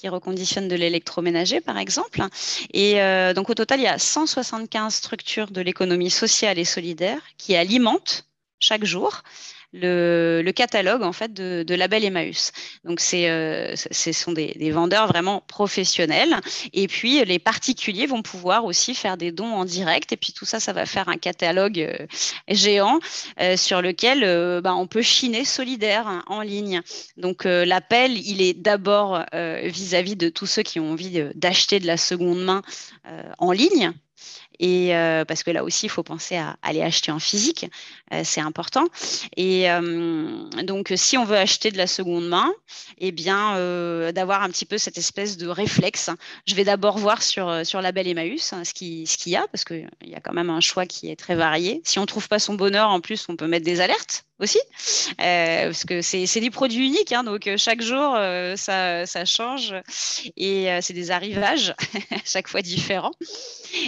qui 0.00 0.08
reconditionne 0.08 0.66
de 0.66 0.76
l'électroménager, 0.76 1.60
par 1.60 1.76
exemple. 1.76 2.22
Et 2.72 3.02
euh, 3.02 3.34
donc, 3.34 3.50
au 3.50 3.54
total, 3.54 3.80
il 3.80 3.82
y 3.82 3.86
a 3.86 3.98
175 3.98 4.94
structures 4.94 5.50
de 5.50 5.60
l'économie 5.60 6.08
sociale 6.10 6.58
et 6.58 6.64
solidaire 6.64 7.20
qui 7.36 7.54
alimentent 7.54 8.24
chaque 8.60 8.84
jour 8.84 9.22
le, 9.72 10.50
catalogue 10.54 11.02
en 11.02 11.12
fait 11.12 11.32
de, 11.32 11.74
Label 11.74 12.04
Emmaüs. 12.04 12.52
Donc 12.84 13.00
c'est, 13.00 13.30
euh, 13.30 13.74
ce 13.76 14.12
sont 14.12 14.32
des, 14.32 14.70
vendeurs 14.70 15.06
vraiment 15.06 15.42
professionnels. 15.46 16.36
Et 16.72 16.88
puis 16.88 17.24
les 17.24 17.38
particuliers 17.38 18.06
vont 18.06 18.22
pouvoir 18.22 18.64
aussi 18.64 18.94
faire 18.94 19.16
des 19.16 19.32
dons 19.32 19.52
en 19.52 19.64
direct. 19.64 20.12
Et 20.12 20.16
puis 20.16 20.32
tout 20.32 20.44
ça, 20.44 20.60
ça 20.60 20.72
va 20.72 20.86
faire 20.86 21.08
un 21.08 21.16
catalogue 21.16 21.80
euh, 21.80 22.06
géant 22.48 22.98
euh, 23.40 23.56
sur 23.56 23.82
lequel 23.82 24.20
bah, 24.62 24.74
on 24.74 24.86
peut 24.86 25.02
chiner 25.02 25.44
solidaire 25.44 26.06
hein, 26.06 26.24
en 26.26 26.42
ligne. 26.42 26.82
Donc 27.16 27.44
l'appel, 27.44 28.16
il 28.18 28.42
est 28.42 28.54
d'abord 28.54 29.24
vis-à-vis 29.32 30.16
de 30.16 30.28
tous 30.28 30.46
ceux 30.46 30.62
qui 30.62 30.80
ont 30.80 30.92
envie 30.92 31.22
d'acheter 31.34 31.80
de 31.80 31.86
la 31.86 31.96
seconde 31.96 32.42
main 32.42 32.62
en 33.38 33.52
ligne 33.52 33.92
et 34.60 34.94
euh, 34.94 35.24
parce 35.24 35.42
que 35.42 35.50
là 35.50 35.64
aussi, 35.64 35.86
il 35.86 35.88
faut 35.88 36.02
penser 36.02 36.36
à 36.36 36.56
aller 36.62 36.82
acheter 36.82 37.10
en 37.10 37.18
physique, 37.18 37.66
euh, 38.12 38.20
c'est 38.24 38.42
important. 38.42 38.84
Et 39.38 39.70
euh, 39.70 40.44
donc, 40.62 40.92
si 40.96 41.16
on 41.16 41.24
veut 41.24 41.38
acheter 41.38 41.70
de 41.70 41.78
la 41.78 41.86
seconde 41.86 42.28
main, 42.28 42.52
eh 42.98 43.10
bien, 43.10 43.54
d'avoir 44.12 44.42
un 44.42 44.50
petit 44.50 44.66
peu 44.66 44.76
cette 44.76 44.98
espèce 44.98 45.38
de 45.38 45.48
réflexe. 45.48 46.10
Je 46.46 46.54
vais 46.54 46.64
d'abord 46.64 46.98
voir 46.98 47.22
sur, 47.22 47.64
sur 47.64 47.80
Label 47.80 48.06
Emmaüs 48.06 48.52
hein, 48.52 48.64
ce 48.64 48.74
qu'il 48.74 49.08
ce 49.08 49.16
qu'il 49.16 49.32
y 49.32 49.36
a, 49.36 49.46
parce 49.50 49.64
qu'il 49.64 49.88
y 50.04 50.14
a 50.14 50.20
quand 50.20 50.34
même 50.34 50.50
un 50.50 50.60
choix 50.60 50.84
qui 50.84 51.10
est 51.10 51.16
très 51.16 51.34
varié. 51.34 51.80
Si 51.84 51.98
on 51.98 52.02
ne 52.02 52.06
trouve 52.06 52.28
pas 52.28 52.38
son 52.38 52.54
bonheur, 52.54 52.90
en 52.90 53.00
plus, 53.00 53.26
on 53.30 53.36
peut 53.36 53.46
mettre 53.46 53.64
des 53.64 53.80
alertes 53.80 54.24
aussi, 54.38 54.58
parce 55.18 55.84
que 55.84 56.02
c'est 56.02 56.40
des 56.40 56.50
produits 56.50 56.86
uniques, 56.86 57.12
hein, 57.12 57.24
donc 57.24 57.48
chaque 57.56 57.82
jour, 57.82 58.16
ça, 58.56 59.06
ça, 59.06 59.24
change, 59.24 59.74
et 60.36 60.68
c'est 60.80 60.94
des 60.94 61.10
arrivages, 61.10 61.74
chaque 62.24 62.48
fois 62.48 62.62
différents. 62.62 63.12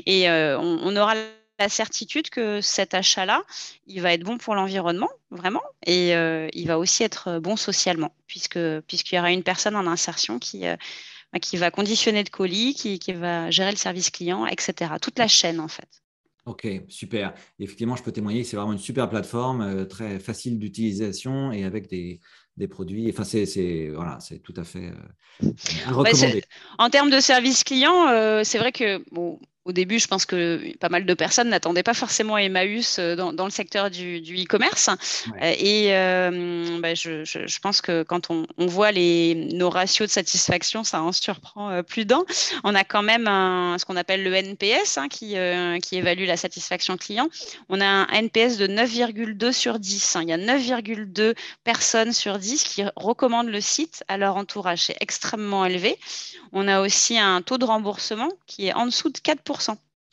Et 0.07 0.29
on, 0.63 0.97
aura 0.97 1.15
la 1.59 1.69
certitude 1.69 2.31
que 2.31 2.61
cet 2.61 2.95
achat-là, 2.95 3.43
il 3.87 4.01
va 4.01 4.13
être 4.13 4.25
bon 4.25 4.39
pour 4.39 4.55
l'environnement, 4.55 5.11
vraiment, 5.31 5.63
et 5.87 6.15
euh, 6.15 6.49
il 6.53 6.67
va 6.67 6.79
aussi 6.79 7.03
être 7.03 7.39
bon 7.39 7.57
socialement, 7.57 8.15
puisque 8.27 8.59
puisqu'il 8.83 9.17
y 9.17 9.19
aura 9.19 9.33
une 9.33 9.43
personne 9.43 9.77
en 9.77 9.87
insertion 9.87 10.39
qui 10.39 10.67
euh, 10.67 10.77
qui 11.41 11.57
va 11.57 11.71
conditionner 11.71 12.25
de 12.25 12.29
colis, 12.29 12.75
qui, 12.75 13.13
va 13.13 13.51
gérer 13.51 13.71
le 13.71 13.79
service 13.79 14.11
client, 14.11 14.47
etc. 14.47 14.93
Toute 15.01 15.19
la 15.19 15.29
chaîne, 15.29 15.61
en 15.61 15.69
fait. 15.69 15.89
Ok, 16.45 16.67
super. 16.89 17.33
Effectivement, 17.59 17.97
je 17.97 18.03
peux 18.03 18.13
témoigner 18.13 18.43
que 18.43 18.49
c'est 18.49 18.57
vraiment 18.57 18.75
une 18.75 18.79
super 18.79 19.09
plateforme, 19.09 19.63
euh, 19.63 19.85
très 19.87 20.19
facile 20.19 20.59
d'utilisation 20.59 21.51
et 21.51 21.65
avec 21.65 21.89
des, 21.89 22.21
des 22.59 22.69
produits. 22.69 23.09
Enfin, 23.09 23.25
c'est 23.25 23.89
voilà, 23.95 24.19
c'est 24.21 24.41
tout 24.41 24.53
à 24.59 24.65
fait 24.65 24.93
recommandé. 25.87 26.43
en 26.79 26.91
termes 26.91 27.11
de 27.11 27.21
service 27.21 27.65
client, 27.65 28.43
c'est 28.45 28.59
vrai 28.59 28.73
que 28.73 29.03
bon, 29.11 29.41
au 29.65 29.73
début, 29.73 30.01
je 30.01 30.09
pense 30.09 30.27
que 30.27 30.77
pas 30.79 30.89
mal 30.89 31.07
de 31.07 31.15
personnes 31.15 31.51
n'attendaient 31.51 31.85
pas 31.85 31.95
forcément 31.95 32.37
Emmaüs 32.37 32.99
euh, 32.99 33.15
dans, 33.15 33.33
dans 33.33 33.45
le 33.45 33.51
secteur 33.51 33.91
du 33.91 34.19
e-commerce. 34.19 34.89
Euh, 35.41 35.55
et 35.57 35.95
euh, 35.95 36.81
bah, 36.81 36.95
je, 36.95 37.25
je, 37.25 37.61
pense 37.61 37.81
que 37.81 38.03
quand 38.03 38.31
on, 38.31 38.47
on, 38.59 38.67
voit 38.67 38.91
les, 38.91 39.35
nos 39.53 39.71
ratios 39.71 40.09
de 40.09 40.13
satisfaction, 40.13 40.83
ça 40.83 41.01
en 41.01 41.13
surprend 41.13 41.83
plus 41.85 42.05
d'un. 42.05 42.25
On 42.65 42.75
a 42.75 42.83
quand 42.83 43.03
même 43.03 43.29
un, 43.29 43.77
ce 43.79 43.85
qu'on 43.85 43.97
appelle 43.97 44.25
le 44.25 44.35
NPS 44.35 44.99
hein, 44.99 45.09
qui, 45.09 45.37
qui 45.83 45.97
évalue 45.97 46.27
la 46.27 46.37
satisfaction 46.37 46.97
client. 46.97 47.29
On 47.69 47.81
a 47.81 47.87
un 47.87 48.07
NPS 48.09 48.57
de 48.57 48.67
9,2 48.67 49.53
sur 49.53 49.79
10. 49.79 50.17
Hein. 50.17 50.23
Il 50.23 50.29
y 50.29 50.33
a 50.33 50.39
9,2 50.39 51.35
personnes 51.63 52.13
sur 52.13 52.39
10 52.39 52.65
qui 52.65 52.83
recommandent 52.97 53.49
le 53.49 53.61
site 53.61 54.03
à 54.09 54.17
leur 54.17 54.37
entourage. 54.37 54.87
C'est 54.87 54.97
extrêmement 55.01 55.65
élevé. 55.65 55.97
On 56.53 56.69
a 56.69 56.81
aussi 56.81 57.19
un 57.19 57.41
taux 57.43 57.59
de 57.59 57.65
remboursement 57.65 58.29
qui 58.47 58.67
est 58.67 58.75
en 58.75 58.87
dessous 58.87 59.09
de 59.09 59.19
4 59.19 59.41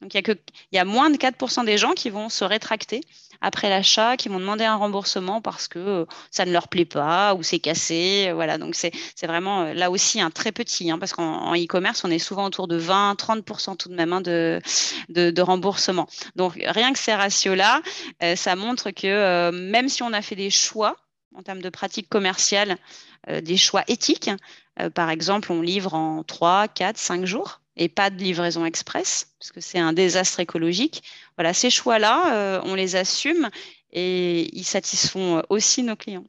donc, 0.02 0.14
il 0.14 0.18
y, 0.18 0.78
a 0.80 0.84
que, 0.84 0.88
moins 0.88 1.10
de 1.10 1.18
4% 1.18 1.66
des 1.66 1.78
gens 1.78 1.92
qui 1.92 2.10
vont 2.10 2.30
se 2.30 2.46
rétracter 2.46 3.02
après 3.42 3.70
l'achat, 3.70 4.16
qui 4.16 4.30
vont 4.30 4.40
demander 4.40 4.64
un 4.64 4.76
remboursement 4.76 5.42
parce 5.42 5.68
que 5.68 5.80
euh, 5.80 6.06
ça 6.32 6.46
ne 6.46 6.52
leur 6.52 6.70
plaît 6.70 6.86
pas 6.86 7.36
ou 7.36 7.44
c'est 7.44 7.60
cassé. 7.60 8.32
Voilà, 8.34 8.58
donc 8.58 8.76
c'est 8.76 8.94
vraiment 9.24 9.64
euh, 9.64 9.74
là 9.74 9.92
aussi 9.92 10.22
un 10.22 10.30
très 10.30 10.54
petit, 10.54 10.90
hein, 10.90 11.00
parce 11.00 11.12
qu'en 11.12 11.54
e-commerce, 11.54 12.04
on 12.06 12.12
est 12.12 12.20
souvent 12.20 12.46
autour 12.46 12.70
de 12.70 12.80
20-30% 12.80 13.76
tout 13.76 13.90
de 13.90 13.96
même 13.96 14.14
hein, 14.14 14.22
de, 14.22 15.42
remboursement. 15.42 16.08
Donc, 16.36 16.54
rien 16.66 16.94
que 16.94 17.00
ces 17.00 17.14
ratios-là, 17.14 17.82
euh, 18.24 18.36
ça 18.38 18.56
montre 18.56 18.92
que 18.92 19.52
même 19.52 19.90
si 19.90 20.02
on 20.04 20.14
a 20.14 20.22
fait 20.22 20.36
des 20.36 20.50
choix 20.50 20.96
en 21.36 21.44
termes 21.44 21.62
de 21.62 21.70
pratiques 21.70 22.10
commerciales, 22.10 22.78
des 23.42 23.58
choix 23.58 23.84
éthiques, 23.88 24.32
par 24.96 25.10
exemple, 25.10 25.52
on 25.52 25.62
livre 25.62 25.94
en 25.94 26.24
3, 26.24 26.68
4, 26.70 26.98
5 26.98 27.26
jours 27.26 27.59
et 27.76 27.90
pas 27.90 28.10
de 28.10 28.18
livraison 28.18 28.66
express, 28.66 29.34
parce 29.40 29.52
que 29.52 29.62
c'est 29.62 29.80
un 29.80 29.94
désastre 29.94 30.40
écologique. 30.40 31.04
Voilà, 31.38 31.54
ces 31.54 31.70
choix-là, 31.70 32.36
euh, 32.36 32.62
on 32.66 32.76
les 32.76 32.96
assume 32.96 33.50
et 33.92 34.56
ils 34.56 34.66
satisfont 34.66 35.42
aussi 35.50 35.84
nos 35.84 35.96
clients. 35.96 36.26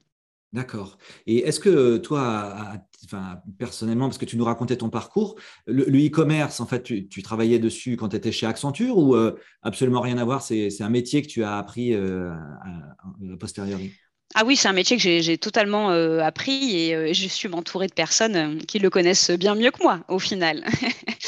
D'accord. 0.52 0.98
Et 1.26 1.38
est-ce 1.38 1.60
que 1.60 1.96
toi, 1.98 2.80
enfin, 3.04 3.40
personnellement, 3.58 4.08
parce 4.08 4.18
que 4.18 4.24
tu 4.24 4.36
nous 4.36 4.44
racontais 4.44 4.76
ton 4.76 4.90
parcours, 4.90 5.36
le 5.66 5.84
e-commerce, 5.84 6.60
en 6.60 6.66
fait, 6.66 6.82
tu, 6.82 7.22
travaillais 7.22 7.60
dessus 7.60 7.96
quand 7.96 8.08
tu 8.08 8.16
étais 8.16 8.32
chez 8.32 8.46
Accenture 8.46 8.98
ou 8.98 9.14
euh, 9.14 9.38
absolument 9.62 10.00
rien 10.00 10.18
à 10.18 10.24
voir 10.24 10.42
C'est 10.42 10.82
un 10.82 10.88
métier 10.88 11.22
que 11.22 11.28
tu 11.28 11.44
as 11.44 11.56
appris 11.56 11.94
euh, 11.94 12.32
à, 12.32 13.36
posteriori? 13.38 13.92
Ah 14.36 14.44
oui, 14.46 14.54
c'est 14.54 14.68
un 14.68 14.72
métier 14.72 14.96
que 14.96 15.02
j'ai 15.02 15.38
totalement 15.38 15.90
euh, 15.90 16.20
appris 16.20 16.76
et 16.76 16.94
euh, 16.94 17.12
je 17.12 17.26
suis 17.26 17.48
entourée 17.52 17.88
de 17.88 17.92
personnes 17.92 18.36
euh, 18.36 18.58
qui 18.68 18.78
le 18.78 18.88
connaissent 18.88 19.32
bien 19.32 19.56
mieux 19.56 19.72
que 19.72 19.82
moi 19.82 20.04
au 20.06 20.20
final. 20.20 20.64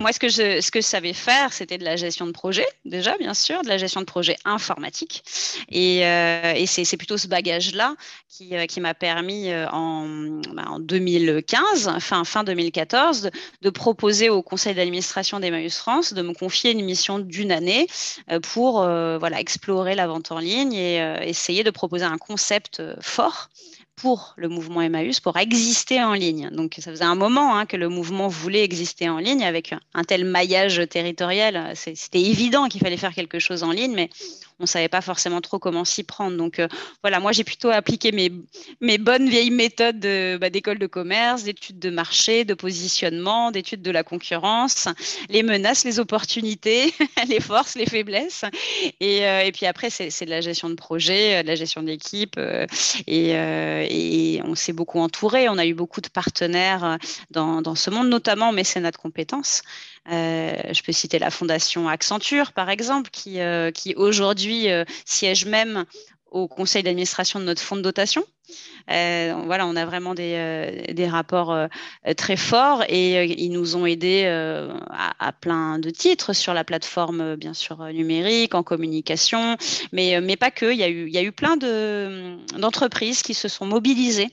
Moi, 0.00 0.12
ce 0.12 0.18
que, 0.18 0.28
je, 0.28 0.80
savais 0.80 1.12
faire, 1.12 1.52
c'était 1.52 1.78
de 1.78 1.84
la 1.84 1.96
gestion 1.96 2.26
de 2.26 2.32
projet, 2.32 2.66
déjà, 2.84 3.16
bien 3.18 3.34
sûr, 3.34 3.62
de 3.62 3.68
la 3.68 3.78
gestion 3.78 4.00
de 4.00 4.06
projet 4.06 4.36
informatique. 4.44 5.22
Et, 5.70 6.00
et 6.00 6.66
c'est 6.66 6.96
plutôt 6.96 7.16
ce 7.16 7.28
bagage-là 7.28 7.94
qui, 8.28 8.54
qui 8.68 8.80
m'a 8.80 8.94
permis 8.94 9.52
en, 9.72 10.06
bah, 10.52 10.64
en, 10.68 10.78
2015, 10.80 11.98
fin, 12.00 12.24
fin 12.24 12.44
2014, 12.44 13.30
de, 13.62 13.70
proposer 13.70 14.30
au 14.30 14.42
conseil 14.42 14.74
d'administration 14.74 15.40
d'Emmaüs 15.40 15.76
France 15.76 16.14
de 16.14 16.22
me 16.22 16.32
confier 16.32 16.72
une 16.72 16.84
mission 16.84 17.18
d'une 17.18 17.52
année 17.52 17.86
pour 18.42 18.86
explorer 19.36 19.94
la 19.94 20.06
vente 20.06 20.32
en 20.32 20.38
ligne 20.38 20.74
et 20.74 20.98
essayer 21.22 21.62
de 21.64 21.70
proposer 21.70 22.04
un 22.04 22.18
concept 22.18 22.80
euh, 22.80 22.96
fort 23.00 23.48
pour 23.96 24.34
le 24.36 24.48
mouvement 24.48 24.82
Emmaüs, 24.82 25.20
pour 25.20 25.36
exister 25.38 26.02
en 26.02 26.12
ligne. 26.12 26.50
Donc 26.50 26.76
ça 26.78 26.90
faisait 26.90 27.04
un 27.04 27.14
moment 27.14 27.56
hein, 27.56 27.64
que 27.64 27.76
le 27.76 27.88
mouvement 27.88 28.28
voulait 28.28 28.62
exister 28.62 29.08
en 29.08 29.18
ligne 29.18 29.42
avec 29.42 29.74
un 29.94 30.04
tel 30.04 30.24
maillage 30.26 30.82
territorial. 30.88 31.72
C'était 31.74 32.20
évident 32.20 32.68
qu'il 32.68 32.82
fallait 32.82 32.98
faire 32.98 33.14
quelque 33.14 33.38
chose 33.38 33.62
en 33.62 33.72
ligne, 33.72 33.94
mais 33.94 34.10
on 34.58 34.64
ne 34.64 34.66
savait 34.66 34.88
pas 34.88 35.02
forcément 35.02 35.40
trop 35.40 35.58
comment 35.58 35.84
s'y 35.84 36.02
prendre. 36.02 36.36
Donc 36.36 36.58
euh, 36.58 36.68
voilà, 37.02 37.20
moi 37.20 37.32
j'ai 37.32 37.44
plutôt 37.44 37.70
appliqué 37.70 38.10
mes, 38.12 38.98
bonnes 38.98 39.28
vieilles 39.28 39.50
méthodes 39.50 40.06
bah, 40.40 40.50
d'école 40.50 40.78
de, 40.78 40.86
commerce, 40.86 41.44
d'études 41.44 41.78
de 41.78 41.90
marché, 41.90 42.44
de 42.44 42.54
positionnement, 42.54 43.50
d'études 43.50 43.82
de 43.82 43.90
la 43.90 44.02
concurrence, 44.02 44.88
les 45.28 45.42
menaces, 45.42 45.84
les 45.84 46.00
opportunités, 46.00 46.94
les 47.28 47.40
forces, 47.40 47.74
les 47.74 47.86
faiblesses. 47.86 48.44
Et, 49.00 49.26
euh, 49.26 49.50
puis 49.52 49.66
après, 49.66 49.90
c'est 49.90 50.24
de 50.24 50.30
la 50.30 50.40
gestion 50.40 50.70
de 50.70 50.74
projet, 50.74 51.36
euh, 51.36 51.42
de 51.42 51.48
la 51.48 51.54
gestion 51.54 51.82
d'équipe. 51.82 52.40
et, 53.06 54.40
on 54.44 54.54
s'est 54.54 54.72
beaucoup 54.72 55.00
entouré. 55.00 55.48
On 55.48 55.58
a 55.58 55.66
eu 55.66 55.74
beaucoup 55.74 56.00
de 56.00 56.08
partenaires 56.08 56.98
dans, 57.30 57.62
dans 57.62 57.74
ce 57.74 57.90
monde, 57.90 58.08
notamment 58.08 58.52
mécénat 58.52 58.90
de 58.90 58.96
compétences. 58.96 59.62
Euh, 60.10 60.54
je 60.72 60.82
peux 60.82 60.92
citer 60.92 61.18
la 61.18 61.30
fondation 61.30 61.88
Accenture, 61.88 62.52
par 62.52 62.70
exemple, 62.70 63.10
qui, 63.10 63.40
euh, 63.40 63.70
aujourd'hui 63.96 64.70
euh, 64.70 64.84
siège 65.04 65.46
même 65.46 65.84
au 66.30 66.48
conseil 66.48 66.82
d'administration 66.82 67.40
de 67.40 67.44
notre 67.44 67.62
fonds 67.62 67.76
de 67.76 67.82
dotation. 67.82 68.24
voilà, 68.88 69.66
on 69.66 69.74
a 69.74 69.84
vraiment 69.84 70.14
des, 70.14 71.08
rapports 71.08 71.56
très 72.16 72.36
forts 72.36 72.84
et 72.88 73.24
ils 73.24 73.50
nous 73.50 73.76
ont 73.76 73.86
aidés 73.86 74.26
à, 74.26 75.32
plein 75.32 75.78
de 75.78 75.88
titres 75.88 76.32
sur 76.34 76.52
la 76.52 76.64
plateforme, 76.64 77.36
bien 77.36 77.54
sûr, 77.54 77.78
numérique, 77.86 78.54
en 78.54 78.62
communication, 78.62 79.56
mais, 79.92 80.20
mais 80.20 80.36
pas 80.36 80.50
que. 80.50 80.70
Il 80.70 80.78
y 80.78 80.82
a 80.82 80.88
eu, 80.88 81.06
il 81.06 81.14
y 81.14 81.18
a 81.18 81.22
eu 81.22 81.32
plein 81.32 81.56
d'entreprises 81.56 83.22
qui 83.22 83.32
se 83.32 83.48
sont 83.48 83.64
mobilisées 83.64 84.28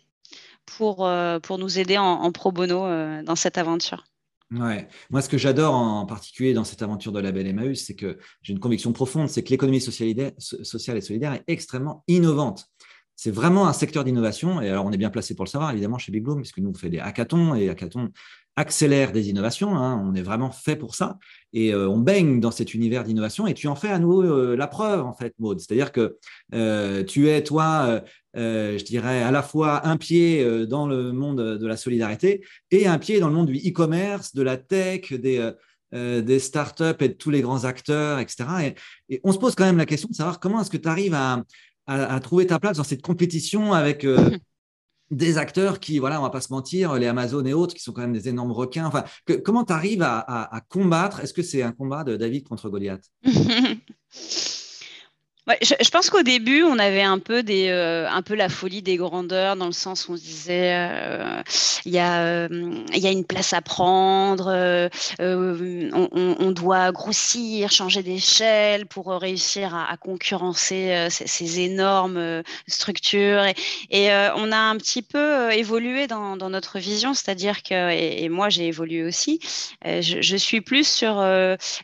pour, 0.66 1.10
pour 1.44 1.58
nous 1.58 1.80
aider 1.80 1.98
en 1.98 2.32
pro 2.32 2.52
bono 2.52 2.88
dans 3.24 3.36
cette 3.36 3.58
aventure. 3.58 4.04
Moi, 4.52 5.22
ce 5.22 5.30
que 5.30 5.38
j'adore 5.38 5.74
en 5.74 6.06
particulier 6.06 6.54
dans 6.54 6.64
cette 6.64 6.82
aventure 6.82 7.12
de 7.12 7.20
la 7.20 7.32
belle 7.32 7.48
Emmaüs, 7.48 7.86
c'est 7.86 7.96
que 7.96 8.20
j'ai 8.42 8.54
une 8.54 8.60
conviction 8.60 8.94
profonde, 8.94 9.30
c'est 9.30 9.44
que 9.44 9.50
l'économie 9.50 9.82
sociale 9.82 10.98
et 10.98 11.02
solidaire 11.02 11.34
est 11.34 11.44
extrêmement 11.48 12.04
innovante. 12.08 12.68
C'est 13.16 13.32
vraiment 13.32 13.68
un 13.68 13.74
secteur 13.74 14.04
d'innovation. 14.04 14.62
Et 14.62 14.70
alors, 14.70 14.86
on 14.86 14.92
est 14.92 14.98
bien 14.98 15.10
placé 15.10 15.36
pour 15.36 15.46
le 15.46 15.50
savoir, 15.50 15.72
évidemment, 15.72 15.98
chez 15.98 16.12
Big 16.12 16.24
Bloom, 16.24 16.42
puisque 16.42 16.58
nous, 16.58 16.70
on 16.70 16.74
fait 16.74 16.90
des 16.90 17.00
hackathons 17.00 17.56
et 17.56 17.70
hackathons 17.70 18.10
accélère 18.56 19.12
des 19.12 19.30
innovations. 19.30 19.76
Hein. 19.76 20.02
on 20.06 20.14
est 20.14 20.22
vraiment 20.22 20.52
fait 20.52 20.76
pour 20.76 20.96
ça. 20.96 21.18
Et 21.54 21.74
euh, 21.74 21.90
on 21.90 21.98
baigne 21.98 22.40
dans 22.40 22.52
cet 22.52 22.74
univers 22.74 23.04
d'innovation 23.04 23.48
et 23.48 23.54
tu 23.54 23.68
en 23.68 23.76
fais 23.76 23.90
à 23.90 24.00
nouveau 24.00 24.24
euh, 24.24 24.56
la 24.56 24.68
preuve, 24.68 25.04
en 25.04 25.14
fait, 25.14 25.34
Maud. 25.40 25.60
C'est-à-dire 25.60 25.92
que 25.92 26.18
euh, 26.54 27.04
tu 27.04 27.30
es, 27.30 27.44
toi, 27.44 28.02
je 28.36 28.84
dirais, 28.84 29.24
à 29.24 29.32
la 29.32 29.44
fois 29.44 29.88
un 29.88 29.98
pied 29.98 30.66
dans 30.68 30.88
le 30.88 31.12
monde 31.12 31.58
de 31.58 31.68
la 31.68 31.78
solidarité 31.78 32.44
et 32.72 32.88
un 32.88 32.98
pied 33.00 33.20
dans 33.20 33.28
le 33.28 33.36
monde 33.36 33.48
du 33.48 33.58
e-commerce, 33.58 34.34
de 34.34 34.42
la 34.42 34.58
tech, 34.58 35.14
des, 35.14 35.52
des 35.92 36.40
startups 36.40 36.84
et 37.00 37.10
de 37.10 37.14
tous 37.14 37.30
les 37.30 37.42
grands 37.42 37.66
acteurs, 37.66 38.20
etc. 38.20 38.76
Et, 39.10 39.22
on 39.24 39.32
se 39.32 39.38
pose 39.38 39.54
quand 39.56 39.66
même 39.66 39.78
la 39.78 39.86
question 39.86 40.10
de 40.10 40.16
savoir 40.16 40.40
comment 40.40 40.62
est-ce 40.62 40.72
que 40.72 40.78
tu 40.78 40.88
arrives 40.88 41.14
à, 41.14 41.44
trouver 42.22 42.48
ta 42.48 42.60
place 42.60 42.78
dans 42.78 42.84
cette 42.84 43.02
compétition 43.02 43.74
avec 43.74 44.06
des 45.16 45.38
acteurs 45.38 45.80
qui, 45.80 46.00
voilà, 46.00 46.20
on 46.20 46.24
va 46.24 46.30
pas 46.30 46.42
se 46.42 46.52
mentir, 46.52 46.94
les 46.96 47.08
Amazon 47.08 47.46
et 47.46 47.54
autres, 47.54 47.74
qui 47.74 47.82
sont 47.82 47.94
quand 47.94 48.02
même 48.02 48.14
des 48.14 48.30
énormes 48.30 48.52
requins. 48.52 48.86
Enfin, 48.86 49.04
comment 49.44 49.64
tu 49.64 49.74
arrives 49.74 50.04
à 50.04 50.62
combattre? 50.70 51.20
Est-ce 51.22 51.34
que 51.34 51.44
c'est 51.44 51.64
un 51.64 51.72
combat 51.72 52.04
de 52.04 52.16
David 52.16 52.48
contre 52.48 52.70
Goliath? 52.70 53.06
je, 55.62 55.90
pense 55.90 56.10
qu'au 56.10 56.24
début, 56.24 56.64
on 56.64 56.80
avait 56.80 57.02
un 57.02 57.20
peu, 57.20 57.44
des, 57.44 57.68
euh, 57.68 58.10
un 58.10 58.22
peu 58.22 58.34
la 58.34 58.48
folie 58.48 58.82
des 58.82 58.96
grandeurs, 58.96 59.58
dans 59.58 59.66
le 59.66 59.74
sens 59.74 60.08
où 60.08 60.14
on 60.14 60.18
se 60.18 60.22
disait, 60.22 60.74
euh, 60.74 61.42
il 61.86 61.98
euh, 61.98 62.48
y 62.94 63.08
a 63.08 63.12
une 63.12 63.26
place 63.26 63.52
à 63.52 63.62
prendre, 63.62 64.90
on, 65.20 66.52
doit 66.52 66.92
grossir, 66.94 67.72
changer 67.72 68.04
d'échelle 68.04 68.86
pour 68.86 69.08
réussir 69.08 69.76
à, 69.76 69.98
concurrencer 69.98 71.08
ces, 71.10 71.60
énormes 71.60 72.42
structures. 72.68 73.44
Et, 73.90 74.10
on 74.36 74.52
a 74.52 74.58
un 74.58 74.78
petit 74.78 75.02
peu 75.02 75.52
évolué 75.52 76.08
dans, 76.08 76.38
notre 76.38 76.80
vision, 76.80 77.14
c'est-à-dire 77.14 77.64
que, 77.64 77.92
et, 77.92 78.30
moi 78.30 78.50
j'ai 78.50 78.68
évolué 78.68 79.04
aussi, 79.04 79.40
je, 79.86 80.22
je, 80.22 80.38
suis 80.38 80.62
plus 80.62 80.88
sur 80.88 81.22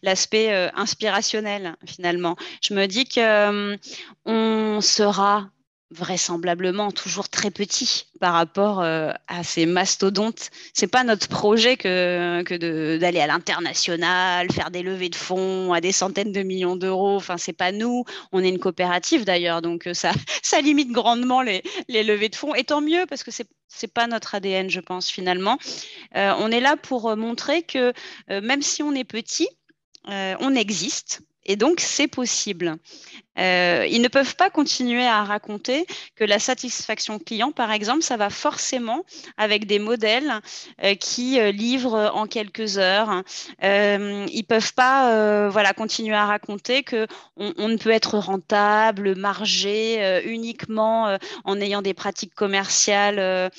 l'aspect 0.02 0.70
inspirationnel 0.76 1.76
finalement. 1.86 2.38
Je 2.62 2.74
me 2.74 2.86
dis 2.86 3.06
que 3.06 3.49
euh, 3.52 3.78
on 4.26 4.82
sera 4.82 5.50
vraisemblablement 5.92 6.92
toujours 6.92 7.30
très 7.30 7.50
petit 7.50 8.06
par 8.20 8.34
rapport 8.34 8.82
euh, 8.82 9.12
à 9.28 9.44
ces 9.44 9.66
mastodontes. 9.66 10.52
C'est 10.74 10.88
pas 10.88 11.04
notre 11.04 11.28
projet 11.28 11.78
que, 11.78 12.98
d'aller 12.98 13.20
à 13.20 13.26
l'international, 13.26 14.52
faire 14.52 14.70
des 14.70 14.84
levées 14.84 15.10
de 15.10 15.16
fonds 15.16 15.74
à 15.74 15.82
des 15.82 15.92
centaines 15.92 16.32
de 16.32 16.44
millions 16.44 16.76
d'euros. 16.76 17.16
Enfin, 17.16 17.38
c'est 17.38 17.54
pas 17.54 17.72
nous. 17.72 18.06
On 18.32 18.44
est 18.44 18.50
une 18.50 18.60
coopérative 18.60 19.26
d'ailleurs, 19.26 19.64
donc 19.64 19.88
euh, 19.88 19.94
ça, 19.96 20.12
limite 20.62 20.92
grandement 20.92 21.42
les, 21.42 21.64
les 21.88 22.04
levées 22.04 22.30
de 22.30 22.36
fonds. 22.36 22.54
Et 22.54 22.64
tant 22.64 22.82
mieux 22.82 23.06
parce 23.08 23.24
que 23.24 23.32
c'est 23.32 23.48
c'est 23.72 23.94
pas 23.94 24.08
notre 24.08 24.34
ADN, 24.34 24.68
je 24.68 24.80
pense 24.80 25.12
finalement. 25.12 25.60
on 26.16 26.52
est 26.52 26.60
là 26.60 26.76
pour 26.76 27.16
montrer 27.16 27.62
que 27.62 27.94
même 28.28 28.64
si 28.64 28.82
on 28.82 28.94
est 28.94 29.04
petit, 29.04 29.48
on 30.08 30.56
existe 30.56 31.22
Et 31.50 31.56
donc, 31.56 31.80
c'est 31.80 32.08
possible. 32.08 32.78
Euh, 33.40 33.88
ils 33.90 34.04
ne 34.04 34.08
peuvent 34.08 34.36
pas 34.36 34.52
continuer 34.52 35.06
à 35.06 35.24
raconter 35.24 35.88
que 36.16 36.24
la 36.24 36.38
satisfaction 36.38 37.18
client, 37.18 37.52
par 37.52 37.72
exemple, 37.72 38.04
ça 38.04 38.18
va 38.18 38.30
forcément 38.30 39.04
avec 39.36 39.66
des 39.66 39.80
modèles 39.80 40.32
euh, 40.84 40.94
qui 40.94 41.40
euh, 41.40 41.52
livrent 41.52 42.12
en 42.14 42.28
quelques 42.28 42.78
heures. 42.78 43.24
ils 43.64 44.46
peuvent 44.48 44.74
pas 44.76 45.50
voilà, 45.50 45.74
continuer 45.74 46.16
à 46.16 46.26
raconter 46.26 46.84
que 46.84 47.08
on, 47.36 47.68
ne 47.68 47.78
peut 47.78 47.90
être 47.90 48.20
rentable, 48.20 49.16
margé 49.16 50.22
uniquement 50.26 51.18
en 51.46 51.62
ayant 51.62 51.82
des 51.82 51.96
pratiques 51.96 52.36
commerciales 52.36 53.50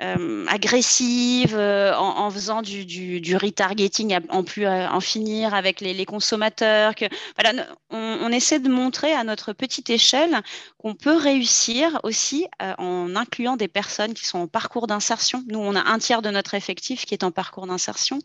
euh, 0.00 0.46
agressive, 0.46 1.56
euh, 1.56 1.92
en, 1.96 2.30
faisant 2.30 2.62
du, 2.62 3.36
retargeting 3.36 4.16
en 4.28 4.44
plus 4.44 4.66
en 4.66 5.00
finir 5.00 5.54
avec 5.54 5.80
les, 5.80 6.04
consommateurs. 6.04 6.92
Voilà, 7.36 7.66
on, 7.90 8.30
essaie 8.30 8.60
de 8.60 8.68
montrer 8.68 9.12
à 9.12 9.24
notre 9.24 9.52
petite 9.52 9.90
échelle 9.90 10.40
qu'on 10.78 10.94
peut 10.94 11.16
réussir 11.16 11.98
aussi 12.04 12.46
euh, 12.62 12.74
en 12.78 13.16
incluant 13.16 13.56
des 13.56 13.66
personnes 13.66 14.14
qui 14.14 14.24
sont 14.24 14.38
en 14.38 14.46
parcours 14.46 14.86
d'insertion. 14.86 15.42
Nous, 15.48 15.58
on 15.58 15.74
a 15.74 15.82
un 15.82 15.98
tiers 15.98 16.22
de 16.22 16.30
notre 16.30 16.54
effectif 16.54 17.04
qui 17.04 17.14
est 17.14 17.24
en 17.24 17.32
parcours 17.32 17.66
d'insertion. 17.66 18.20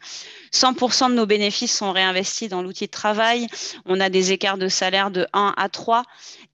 100% 0.54 1.10
de 1.10 1.16
nos 1.16 1.26
bénéfices 1.26 1.76
sont 1.76 1.92
réinvestis 1.92 2.50
dans 2.50 2.62
l'outil 2.62 2.86
de 2.86 2.92
travail. 2.92 3.48
On 3.86 4.00
a 4.00 4.10
des 4.10 4.32
écarts 4.32 4.58
de 4.60 4.68
salaire 4.68 5.10
de 5.10 5.26
1 5.34 5.54
à 5.58 5.70
3 5.70 6.04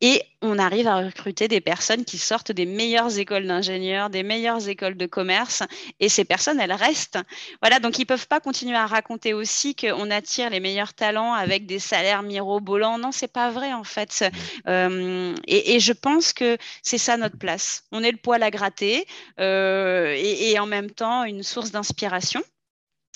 et 0.02 0.24
on 0.42 0.58
arrive 0.58 0.88
à 0.88 0.98
recruter 0.98 1.48
des 1.48 1.60
personnes 1.60 2.06
qui 2.06 2.18
sortent 2.18 2.52
des 2.52 2.66
meilleures 2.66 3.18
écoles 3.18 3.46
d'ingénieurs, 3.46 4.10
des 4.10 4.24
meilleures 4.24 4.70
écoles 4.70 4.96
de 4.96 5.06
commerce. 5.06 5.64
Et 6.00 6.08
ces 6.08 6.24
personnes, 6.24 6.60
elles 6.60 6.74
restent. 6.74 7.20
Voilà, 7.62 7.80
donc 7.80 7.98
ils 7.98 8.04
ne 8.04 8.08
peuvent 8.08 8.28
pas 8.28 8.40
continuer 8.40 8.78
à 8.78 8.86
raconter 8.86 9.34
aussi 9.34 9.76
qu'on 9.76 10.10
attire 10.12 10.50
les 10.50 10.60
meilleurs 10.60 10.94
talents 10.94 11.34
avec 11.34 11.66
des 11.66 11.80
salaires 11.80 12.24
mirobolants. 12.24 12.98
Non, 12.98 13.12
c'est 13.12 13.32
pas 13.32 13.52
vrai 13.52 13.74
en 13.74 13.84
fait. 13.84 14.24
Euh, 14.68 15.36
et, 15.48 15.80
je 15.80 15.94
pense 15.94 16.34
que 16.34 16.58
c'est 16.84 16.98
ça 16.98 17.18
notre 17.18 17.38
place. 17.38 17.84
On 17.92 18.04
est 18.04 18.12
le 18.12 18.18
poil 18.18 18.44
à 18.44 18.52
gratter 18.52 19.06
euh, 19.40 20.14
et, 20.18 20.58
en 20.60 20.66
même 20.66 20.92
temps 20.92 21.24
une 21.24 21.44
source 21.44 21.72
d'inspiration. 21.72 22.42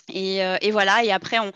Et, 0.09 0.43
euh, 0.43 0.57
et, 0.61 0.71
voilà, 0.71 1.03
et 1.03 1.11
après, 1.11 1.39
on, 1.39 1.51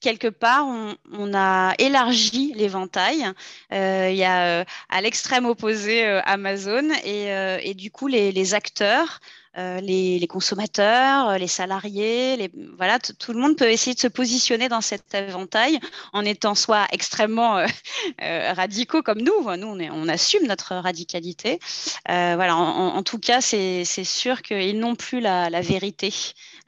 quelque 0.00 0.28
part, 0.28 0.66
on, 0.66 1.34
a 1.34 1.74
élargi 1.78 2.52
l'éventail. 2.54 3.26
Euh, 3.72 4.08
il 4.10 4.16
y 4.16 4.24
a 4.24 4.60
euh, 4.60 4.64
à 4.88 5.00
l'extrême 5.00 5.46
opposé 5.46 6.04
euh, 6.04 6.20
Amazon 6.24 6.88
et, 7.04 7.74
du 7.74 7.90
coup, 7.90 8.06
les, 8.06 8.54
acteurs, 8.54 9.20
les, 9.56 10.26
consommateurs, 10.28 11.38
les 11.38 11.48
salariés, 11.48 12.50
voilà, 12.76 12.98
tout 12.98 13.32
le 13.32 13.40
monde 13.40 13.56
peut 13.56 13.70
essayer 13.70 13.94
de 13.94 14.00
se 14.00 14.08
positionner 14.08 14.68
dans 14.68 14.80
cet 14.80 15.14
éventail 15.14 15.80
en 16.12 16.24
étant 16.24 16.54
soit 16.54 16.86
extrêmement 16.92 17.64
radicaux 18.20 19.02
comme 19.02 19.20
nous. 19.20 19.56
Nous, 19.56 19.90
on, 19.92 20.08
assume 20.08 20.46
notre 20.46 20.74
radicalité. 20.76 21.58
voilà, 22.06 22.56
en, 22.56 23.02
tout 23.02 23.18
cas, 23.18 23.40
c'est 23.40 23.84
sûr 23.84 24.42
qu'ils 24.42 24.78
n'ont 24.78 24.96
plus 24.96 25.20
la 25.20 25.60
vérité. 25.60 26.12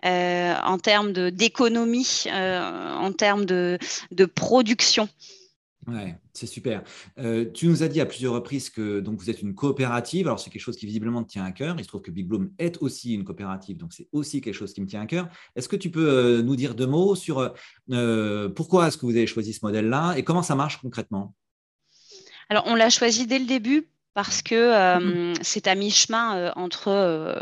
Euh, 0.05 0.55
en 0.65 0.79
termes 0.79 1.13
d'économie, 1.31 2.25
euh, 2.27 2.95
en 2.95 3.13
termes 3.13 3.45
de, 3.45 3.79
production. 4.35 5.09
Ouais, 5.87 6.15
c'est 6.35 6.47
super. 6.47 6.83
Euh, 7.19 7.51
tu 7.53 7.67
nous 7.67 7.83
as 7.83 7.89
dit 7.89 8.01
à 8.01 8.07
plusieurs 8.07 8.35
reprises 8.35 8.71
que 8.71 9.01
donc 9.01 9.19
vous 9.19 9.31
êtes 9.31 9.43
une 9.43 9.55
coopérative. 9.55 10.27
Alors 10.27 10.39
c'est 10.39 10.51
quelque 10.51 10.63
chose 10.63 10.77
qui 10.77 10.87
visiblement 10.87 11.25
te 11.25 11.31
tient 11.31 11.45
à 11.45 11.53
cœur. 11.53 11.75
Il 11.79 11.83
se 11.83 11.89
trouve 11.89 12.03
que 12.03 12.11
Big 12.11 12.27
Bloom 12.27 12.51
est 12.59 12.81
aussi 12.83 13.15
une 13.15 13.25
coopérative, 13.25 13.79
donc 13.79 13.93
c'est 13.93 14.09
aussi 14.13 14.41
quelque 14.41 14.55
chose 14.55 14.73
qui 14.73 14.81
me 14.81 14.87
tient 14.87 15.01
à 15.01 15.07
cœur. 15.07 15.29
Est-ce 15.57 15.69
que 15.69 15.77
tu 15.77 15.91
peux 15.91 16.43
nous 16.43 16.57
dire 16.57 16.75
deux 16.75 16.87
mots 16.87 17.15
sur 17.15 17.53
pourquoi 18.55 18.89
est-ce 18.89 18.99
que 18.99 19.07
vous 19.07 19.17
avez 19.17 19.27
choisi 19.27 19.53
ce 19.53 19.65
modèle-là 19.65 20.15
et 20.17 20.23
comment 20.23 20.43
ça 20.43 20.55
marche 20.55 20.81
concrètement? 20.81 21.35
Alors 22.49 22.65
on 22.67 22.75
l'a 22.75 22.91
choisi 22.91 23.27
dès 23.27 23.39
le 23.39 23.47
début 23.47 23.89
parce 24.14 24.42
que 24.42 24.55
euh, 24.55 25.35
c'est 25.40 25.66
à 25.66 25.75
mi-chemin 25.75 26.37
euh, 26.37 26.51
entre, 26.57 26.88
euh, 26.88 27.40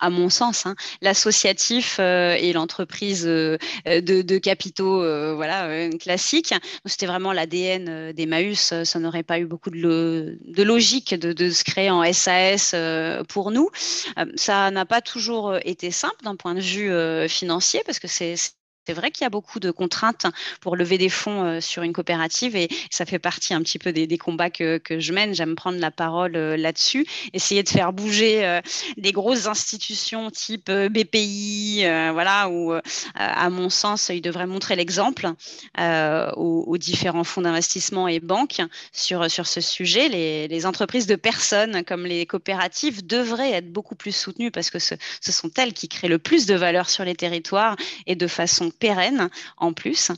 à 0.00 0.10
mon 0.10 0.28
sens, 0.28 0.66
hein, 0.66 0.74
l'associatif 1.00 1.98
et 1.98 2.52
l'entreprise 2.52 3.24
de, 3.24 4.38
capitaux 4.38 4.98
voilà, 5.34 5.88
classique. 5.98 6.54
C'était 6.84 7.06
vraiment 7.06 7.32
l'ADN 7.32 8.12
d'Emmaüs. 8.12 8.74
Ça 8.84 8.98
n'aurait 8.98 9.22
pas 9.22 9.38
eu 9.38 9.46
beaucoup 9.46 9.70
de, 9.70 10.38
logique 10.56 11.14
de, 11.14 11.32
de, 11.32 11.50
se 11.50 11.64
créer 11.64 11.90
en 11.90 12.10
SAS 12.12 12.74
pour 13.28 13.50
nous. 13.50 13.70
ça 14.36 14.70
n'a 14.70 14.84
pas 14.86 15.00
toujours 15.00 15.56
été 15.64 15.90
simple 15.90 16.22
d'un 16.22 16.36
point 16.36 16.54
de 16.54 16.60
vue 16.60 17.28
financier 17.28 17.82
parce 17.86 17.98
que 17.98 18.08
c'est 18.08 18.36
c'est 18.86 18.94
vrai 18.94 19.10
qu'il 19.10 19.24
y 19.24 19.26
a 19.26 19.30
beaucoup 19.30 19.60
de 19.60 19.70
contraintes 19.70 20.26
pour 20.60 20.74
lever 20.74 20.96
des 20.96 21.10
fonds 21.10 21.44
euh, 21.44 21.60
sur 21.60 21.82
une 21.82 21.92
coopérative 21.92 22.56
et 22.56 22.68
ça 22.90 23.04
fait 23.04 23.18
partie 23.18 23.52
un 23.52 23.62
petit 23.62 23.78
peu 23.78 23.92
des, 23.92 24.18
combats 24.18 24.50
que, 24.50 24.80
je 24.88 25.12
mène. 25.12 25.34
J'aime 25.34 25.54
prendre 25.54 25.78
la 25.78 25.90
parole 25.90 26.34
euh, 26.34 26.56
là-dessus, 26.56 27.06
essayer 27.32 27.62
de 27.62 27.68
faire 27.68 27.92
bouger 27.92 28.44
euh, 28.44 28.60
des 28.96 29.12
grosses 29.12 29.46
institutions 29.46 30.30
type 30.30 30.70
BPI, 30.70 31.82
voilà, 32.12 32.48
où 32.48 32.72
à 33.14 33.50
mon 33.50 33.70
sens, 33.70 34.08
ils 34.08 34.20
devraient 34.20 34.46
montrer 34.46 34.76
l'exemple 34.76 35.30
aux, 35.78 36.76
différents 36.78 37.24
fonds 37.24 37.42
d'investissement 37.42 38.08
et 38.08 38.20
banques 38.20 38.62
sur, 38.92 39.30
sur 39.30 39.46
ce 39.46 39.60
sujet. 39.60 40.08
Les, 40.08 40.48
les, 40.48 40.66
entreprises 40.66 41.06
de 41.06 41.16
personnes 41.16 41.84
comme 41.84 42.06
les 42.06 42.26
coopératives 42.26 43.06
devraient 43.06 43.52
être 43.52 43.72
beaucoup 43.72 43.94
plus 43.94 44.14
soutenues 44.14 44.50
parce 44.50 44.70
que 44.70 44.78
ce, 44.78 44.94
ce 45.20 45.32
sont 45.32 45.50
elles 45.56 45.72
qui 45.72 45.88
créent 45.88 46.08
le 46.08 46.18
plus 46.18 46.46
de 46.46 46.54
valeur 46.54 46.88
sur 46.88 47.04
les 47.04 47.14
territoires 47.14 47.76
et 48.06 48.14
de 48.14 48.26
façon 48.26 48.69
pérenne 48.78 49.28
en 49.56 49.72
plus. 49.72 50.10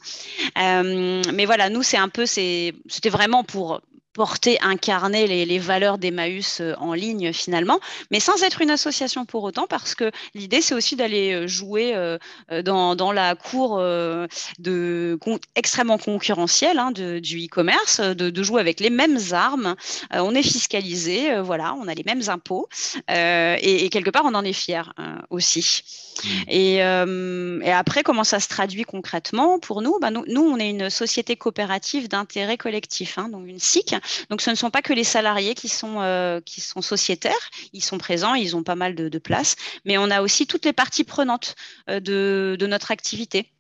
Euh, 0.59 1.23
mais 1.33 1.45
voilà, 1.45 1.69
nous, 1.71 1.83
c'est 1.83 1.97
un 1.97 2.09
peu, 2.09 2.27
c'était 2.27 3.11
vraiment 3.11 3.45
pour 3.45 3.81
porter, 4.12 4.59
incarner 4.62 5.27
les, 5.27 5.59
valeurs 5.59 5.98
d'Emmaüs 5.98 6.61
euh, 6.61 6.75
en 6.79 6.92
ligne 6.92 7.33
finalement, 7.33 7.79
mais 8.11 8.20
sans 8.20 8.42
être 8.42 8.61
une 8.61 8.70
association 8.70 9.25
pour 9.25 9.44
autant, 9.44 9.66
parce 9.68 9.94
que 9.94 10.11
l'idée 10.35 10.61
c'est 10.61 10.75
aussi 10.75 10.96
d'aller 10.96 11.33
euh, 11.33 11.46
jouer 11.46 11.94
dans, 12.64 13.12
la 13.12 13.35
cour 13.35 13.79
de, 13.79 15.18
extrêmement 15.55 15.98
concurrentielle 15.98 16.79
hein, 16.79 16.90
du 16.92 17.44
e-commerce, 17.44 18.01
de, 18.01 18.42
jouer 18.42 18.61
avec 18.61 18.81
les 18.81 18.90
mêmes 18.90 19.18
armes. 19.33 19.77
on 20.11 20.35
est 20.35 20.42
fiscalisé, 20.42 21.40
voilà, 21.40 21.75
on 21.75 21.88
a 21.88 21.94
les 21.94 22.05
mêmes 22.05 22.22
impôts, 22.29 22.68
et, 23.09 23.88
quelque 23.90 24.11
part 24.11 24.25
on 24.25 24.35
en 24.35 24.44
est 24.44 24.53
fier 24.53 24.92
aussi. 25.31 25.83
Mmh. 26.25 26.29
Euh, 26.53 27.61
et, 27.62 27.72
après, 27.72 28.03
comment 28.03 28.25
ça 28.25 28.40
se 28.40 28.48
traduit 28.48 28.85
concrètement? 28.85 29.59
Pour 29.59 29.83
nous, 29.83 29.98
bah, 30.01 30.11
nous, 30.11 30.42
on 30.42 30.57
est 30.59 30.70
une 30.70 30.90
société 30.90 31.37
coopérative 31.37 32.09
d'intérêt 32.09 32.57
collectif, 32.57 33.18
hein, 33.18 33.29
donc 33.29 33.46
une 33.46 33.59
SIC. 33.59 33.94
Donc, 34.31 34.41
ce 34.41 34.51
ne 34.51 34.55
sont 34.55 34.71
pas 34.71 34.83
que 34.83 34.93
les 34.93 35.05
salariés 35.05 35.55
qui 35.55 35.69
sont, 35.69 36.01
euh, 36.01 36.41
qui 36.41 36.61
sont 36.61 36.83
sociétaires, 36.83 37.51
ils 37.73 37.85
sont 37.85 37.99
présents, 37.99 38.35
ils 38.35 38.57
ont 38.57 38.62
pas 38.62 38.75
mal 38.75 38.95
de, 38.95 39.09
de 39.09 39.19
place, 39.19 39.57
mais 39.85 39.99
on 39.99 40.11
a 40.11 40.23
aussi 40.23 40.47
toutes 40.47 40.65
les 40.65 40.73
parties 40.73 41.05
prenantes 41.05 41.55
euh, 41.88 42.01
de, 42.01 42.57
de 42.59 42.67
notre 42.67 42.91
activité. 42.91 43.52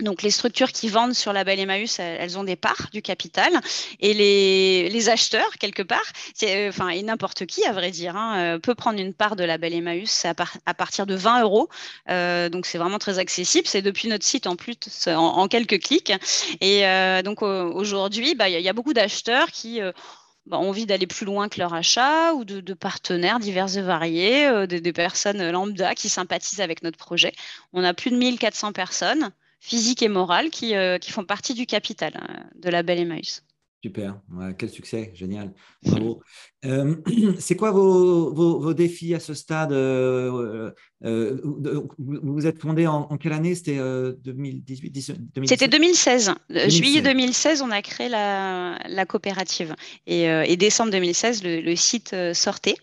Donc 0.00 0.22
les 0.22 0.30
structures 0.30 0.70
qui 0.70 0.88
vendent 0.88 1.14
sur 1.14 1.32
la 1.32 1.42
belle 1.42 1.58
Emmaüs, 1.58 1.98
elles 1.98 2.38
ont 2.38 2.44
des 2.44 2.54
parts 2.54 2.88
du 2.92 3.02
capital 3.02 3.52
et 3.98 4.14
les, 4.14 5.08
acheteurs 5.08 5.50
quelque 5.58 5.82
part, 5.82 6.04
euh, 6.42 6.68
enfin 6.68 6.88
et 6.90 7.02
n'importe 7.02 7.46
qui 7.46 7.64
à 7.64 7.72
vrai 7.72 7.90
dire, 7.90 8.14
hein, 8.16 8.38
euh, 8.38 8.58
peut 8.58 8.74
prendre 8.74 9.00
une 9.00 9.14
part 9.14 9.36
de 9.36 9.44
la 9.44 9.58
belle 9.58 9.74
Emmaüs 9.74 10.24
à, 10.24 10.74
partir 10.74 11.06
de 11.06 11.14
20 11.14 11.42
euros. 11.42 11.68
Euh, 12.10 12.48
donc 12.48 12.66
c'est 12.66 12.78
vraiment 12.78 12.98
très 12.98 13.18
accessible. 13.18 13.66
C'est 13.66 13.82
depuis 13.82 14.08
notre 14.08 14.24
site 14.24 14.46
en 14.46 14.54
plus 14.54 14.76
en, 15.08 15.48
quelques 15.48 15.80
clics. 15.80 16.12
Et 16.60 16.82
donc 17.24 17.42
aujourd'hui, 17.42 18.34
bah, 18.34 18.48
il 18.48 18.60
y, 18.60 18.68
a 18.68 18.72
beaucoup 18.72 18.92
d'acheteurs 18.92 19.50
qui 19.50 19.80
bah, 20.46 20.58
ont 20.58 20.68
envie 20.68 20.86
d'aller 20.86 21.06
plus 21.06 21.26
loin 21.26 21.48
que 21.48 21.58
leur 21.58 21.74
achat 21.74 22.34
ou 22.34 22.44
de, 22.44 22.74
partenaires 22.74 23.38
divers 23.38 23.76
et 23.76 23.82
variés, 23.82 24.66
des, 24.66 24.92
personnes 24.92 25.50
lambda 25.50 25.94
qui 25.94 26.08
sympathisent 26.08 26.60
avec 26.60 26.82
notre 26.82 26.98
projet. 26.98 27.32
On 27.72 27.82
a 27.82 27.94
plus 27.94 28.10
de 28.10 28.16
1400 28.16 28.72
personnes 28.72 29.32
physiques 29.60 30.02
et 30.02 30.08
morales 30.08 30.50
qui, 30.50 30.74
euh, 30.74 30.98
qui 30.98 31.10
font 31.10 31.24
partie 31.24 31.54
du 31.54 31.66
capital 31.66 32.12
hein, 32.16 32.44
de 32.56 32.70
la 32.70 32.82
Belle 32.82 33.00
Emmaüs. 33.00 33.44
Super, 33.80 34.20
quel 34.58 34.70
succès, 34.70 35.12
génial, 35.14 35.54
bravo. 35.84 36.20
Euh, 36.64 36.96
c'est 37.38 37.54
quoi 37.54 37.70
vos, 37.70 38.34
vos, 38.34 38.74
défis 38.74 39.14
à 39.14 39.20
ce 39.20 39.34
stade 39.34 39.70
euh, 39.70 40.72
Vous 41.00 42.46
êtes 42.48 42.58
fondé 42.60 42.88
en, 42.88 43.16
quelle 43.18 43.34
année? 43.34 43.54
C'était 43.54 43.76
2018 43.76 44.98
C'était 45.46 45.68
2016. 45.68 46.34
Juillet 46.66 47.02
2016, 47.02 47.62
on 47.62 47.70
a 47.70 47.80
créé 47.80 48.08
la, 48.08 48.80
la 48.88 49.06
coopérative. 49.06 49.76
Et, 50.08 50.24
et, 50.24 50.56
décembre 50.56 50.90
2016, 50.90 51.44
le, 51.44 51.60
le 51.60 51.76
site 51.76 52.16
sortait. 52.32 52.74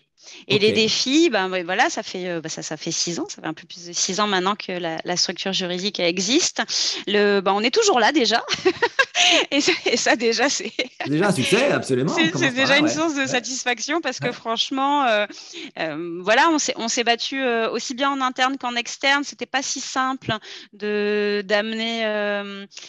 Et 0.48 0.58
les 0.58 0.72
défis, 0.72 1.30
ben 1.30 1.48
voilà, 1.64 1.90
ça 1.90 2.02
fait 2.02 2.40
bah, 2.40 2.48
ça, 2.48 2.62
ça 2.62 2.76
fait 2.76 2.90
six 2.90 3.18
ans, 3.20 3.26
ça 3.28 3.42
fait 3.42 3.48
un 3.48 3.54
peu 3.54 3.66
plus 3.66 3.86
de 3.86 3.92
six 3.92 4.20
ans 4.20 4.26
maintenant 4.26 4.54
que 4.54 4.72
la, 4.72 5.16
structure 5.16 5.52
juridique 5.52 6.00
existe. 6.00 6.62
Le, 7.06 7.40
ben, 7.40 7.52
on 7.52 7.62
est 7.62 7.74
toujours 7.74 8.00
là 8.00 8.12
déjà. 8.12 8.44
et, 9.50 9.60
ça, 9.96 10.16
déjà, 10.16 10.48
c'est 10.48 10.72
déjà 11.06 11.28
un 11.28 11.32
succès, 11.32 11.70
absolument. 11.70 12.14
C'est 12.34 12.50
déjà 12.52 12.78
une 12.78 12.88
source 12.88 13.14
de 13.14 13.26
satisfaction 13.26 14.00
parce 14.00 14.18
que 14.20 14.32
franchement, 14.32 15.06
voilà, 16.20 16.50
on 16.76 16.88
s'est 16.88 17.04
battu 17.04 17.42
aussi 17.70 17.94
bien 17.94 18.10
en 18.10 18.20
interne 18.20 18.56
qu'en 18.58 18.74
externe. 18.76 19.24
C'était 19.24 19.46
pas 19.46 19.62
si 19.62 19.80
simple 19.80 20.32
d'amener 20.72 22.04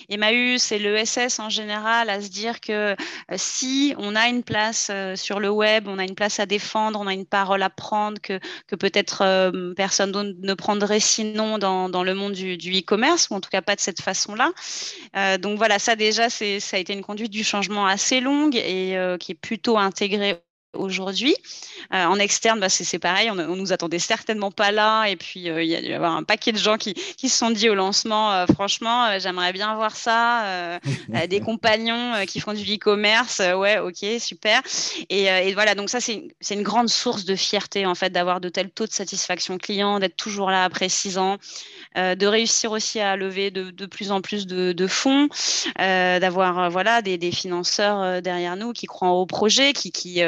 Emmaüs 0.09 0.71
et 0.71 0.79
l'ESS 0.79 1.39
en 1.39 1.49
général 1.49 2.09
à 2.09 2.21
se 2.21 2.29
dire 2.29 2.59
que 2.59 2.95
si 3.35 3.93
on 3.97 4.15
a 4.15 4.27
une 4.27 4.43
place 4.43 4.91
sur 5.15 5.39
le 5.39 5.49
web, 5.49 5.87
on 5.87 5.99
a 5.99 6.03
une 6.03 6.15
place 6.15 6.39
à 6.39 6.45
défendre, 6.45 6.99
on 6.99 7.07
a 7.07 7.13
une 7.13 7.25
parole 7.27 7.63
à 7.63 7.69
prendre 7.69 8.19
que, 8.21 8.39
que 8.67 8.75
peut-être 8.75 9.21
euh, 9.21 9.73
personne 9.75 10.11
ne 10.41 10.53
prendrait 10.53 10.99
sinon 10.99 11.57
dans, 11.57 11.89
dans 11.89 12.03
le 12.03 12.13
monde 12.13 12.33
du 12.33 12.79
e-commerce, 12.79 13.29
ou 13.29 13.35
en 13.35 13.41
tout 13.41 13.49
cas 13.49 13.61
pas 13.61 13.75
de 13.75 13.81
cette 13.81 14.01
façon-là. 14.01 14.51
Euh, 15.15 15.37
donc 15.37 15.57
voilà, 15.57 15.79
ça 15.79 15.95
déjà, 15.95 16.29
ça 16.29 16.45
a 16.45 16.79
été 16.79 16.93
une 16.93 17.03
conduite 17.03 17.31
du 17.31 17.43
changement 17.43 17.85
assez 17.85 18.19
longue 18.19 18.55
et 18.55 18.97
euh, 18.97 19.17
qui 19.17 19.33
est 19.33 19.35
plutôt 19.35 19.77
intégrée 19.77 20.41
aujourd'hui. 20.73 21.35
Euh, 21.93 22.05
en 22.05 22.19
externe, 22.19 22.59
bah, 22.59 22.69
c'est 22.69 22.99
pareil, 22.99 23.29
on, 23.31 23.37
on, 23.37 23.55
nous 23.55 23.73
attendait 23.73 23.99
certainement 23.99 24.51
pas 24.51 24.71
là. 24.71 25.05
Et 25.05 25.15
puis, 25.15 25.49
euh, 25.49 25.63
il 25.63 25.69
y 25.69 25.75
a 25.75 25.81
dû 25.81 25.87
y 25.87 25.93
avoir 25.93 26.15
un 26.15 26.23
paquet 26.23 26.51
de 26.51 26.57
gens 26.57 26.77
qui, 26.77 26.93
qui 26.93 27.29
se 27.29 27.37
sont 27.37 27.49
dit 27.49 27.69
au 27.69 27.75
lancement, 27.75 28.31
euh, 28.33 28.45
franchement, 28.47 29.17
j'aimerais 29.19 29.53
bien 29.53 29.75
voir 29.75 29.95
ça. 29.95 30.79
des 31.27 31.39
compagnons 31.45 32.25
qui 32.27 32.39
font 32.39 32.53
du 32.53 32.63
e-commerce, 32.75 33.39
ouais, 33.39 33.79
ok, 33.79 34.19
super. 34.19 34.61
Et, 35.09 35.25
et 35.25 35.53
voilà, 35.53 35.75
donc 35.75 35.89
ça, 35.89 35.99
c'est 35.99 36.27
une 36.51 36.63
grande 36.63 36.89
source 36.89 37.25
de 37.25 37.35
fierté, 37.35 37.85
en 37.85 37.95
fait, 37.95 38.09
d'avoir 38.09 38.41
de 38.41 38.49
tels 38.49 38.69
taux 38.69 38.85
de 38.85 38.91
satisfaction 38.91 39.57
client, 39.57 39.99
d'être 39.99 40.17
toujours 40.17 40.51
là 40.51 40.63
après 40.63 40.89
six 40.89 41.17
ans, 41.17 41.37
de 41.95 42.25
réussir 42.25 42.71
aussi 42.71 42.99
à 42.99 43.15
lever 43.15 43.51
de, 43.51 43.71
de 43.71 43.85
plus 43.85 44.11
en 44.11 44.21
plus 44.21 44.47
de, 44.47 44.71
de 44.71 44.87
fonds, 44.87 45.29
d'avoir 45.77 46.69
voilà, 46.69 47.01
des, 47.01 47.17
des, 47.17 47.31
financeurs 47.31 48.21
derrière 48.21 48.55
nous 48.55 48.73
qui 48.73 48.85
croient 48.87 49.11
au 49.11 49.25
projet, 49.25 49.73
qui, 49.73 49.91
qui 49.91 50.21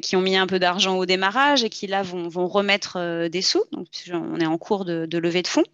qui 0.00 0.16
ont 0.16 0.20
mis 0.20 0.36
un 0.36 0.46
peu 0.46 0.58
d'argent 0.58 0.96
au 0.96 1.06
démarrage 1.06 1.64
et 1.64 1.70
qui 1.70 1.86
là 1.86 2.02
vont, 2.02 2.46
remettre 2.46 2.98
euh, 2.98 3.28
des 3.28 3.42
sous. 3.42 3.64
Donc, 3.72 3.86
on 4.12 4.40
est 4.40 4.46
en 4.46 4.58
cours 4.58 4.84
de, 4.84 5.06
de 5.06 5.18
levée 5.18 5.42
de 5.42 5.48
fonds. 5.48 5.64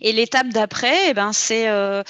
Et 0.00 0.12
l'étape 0.12 0.48
d'après, 0.48 1.10
eh 1.10 1.14
ben, 1.14 1.32
c'est 1.32 1.68
euh, 1.68 2.02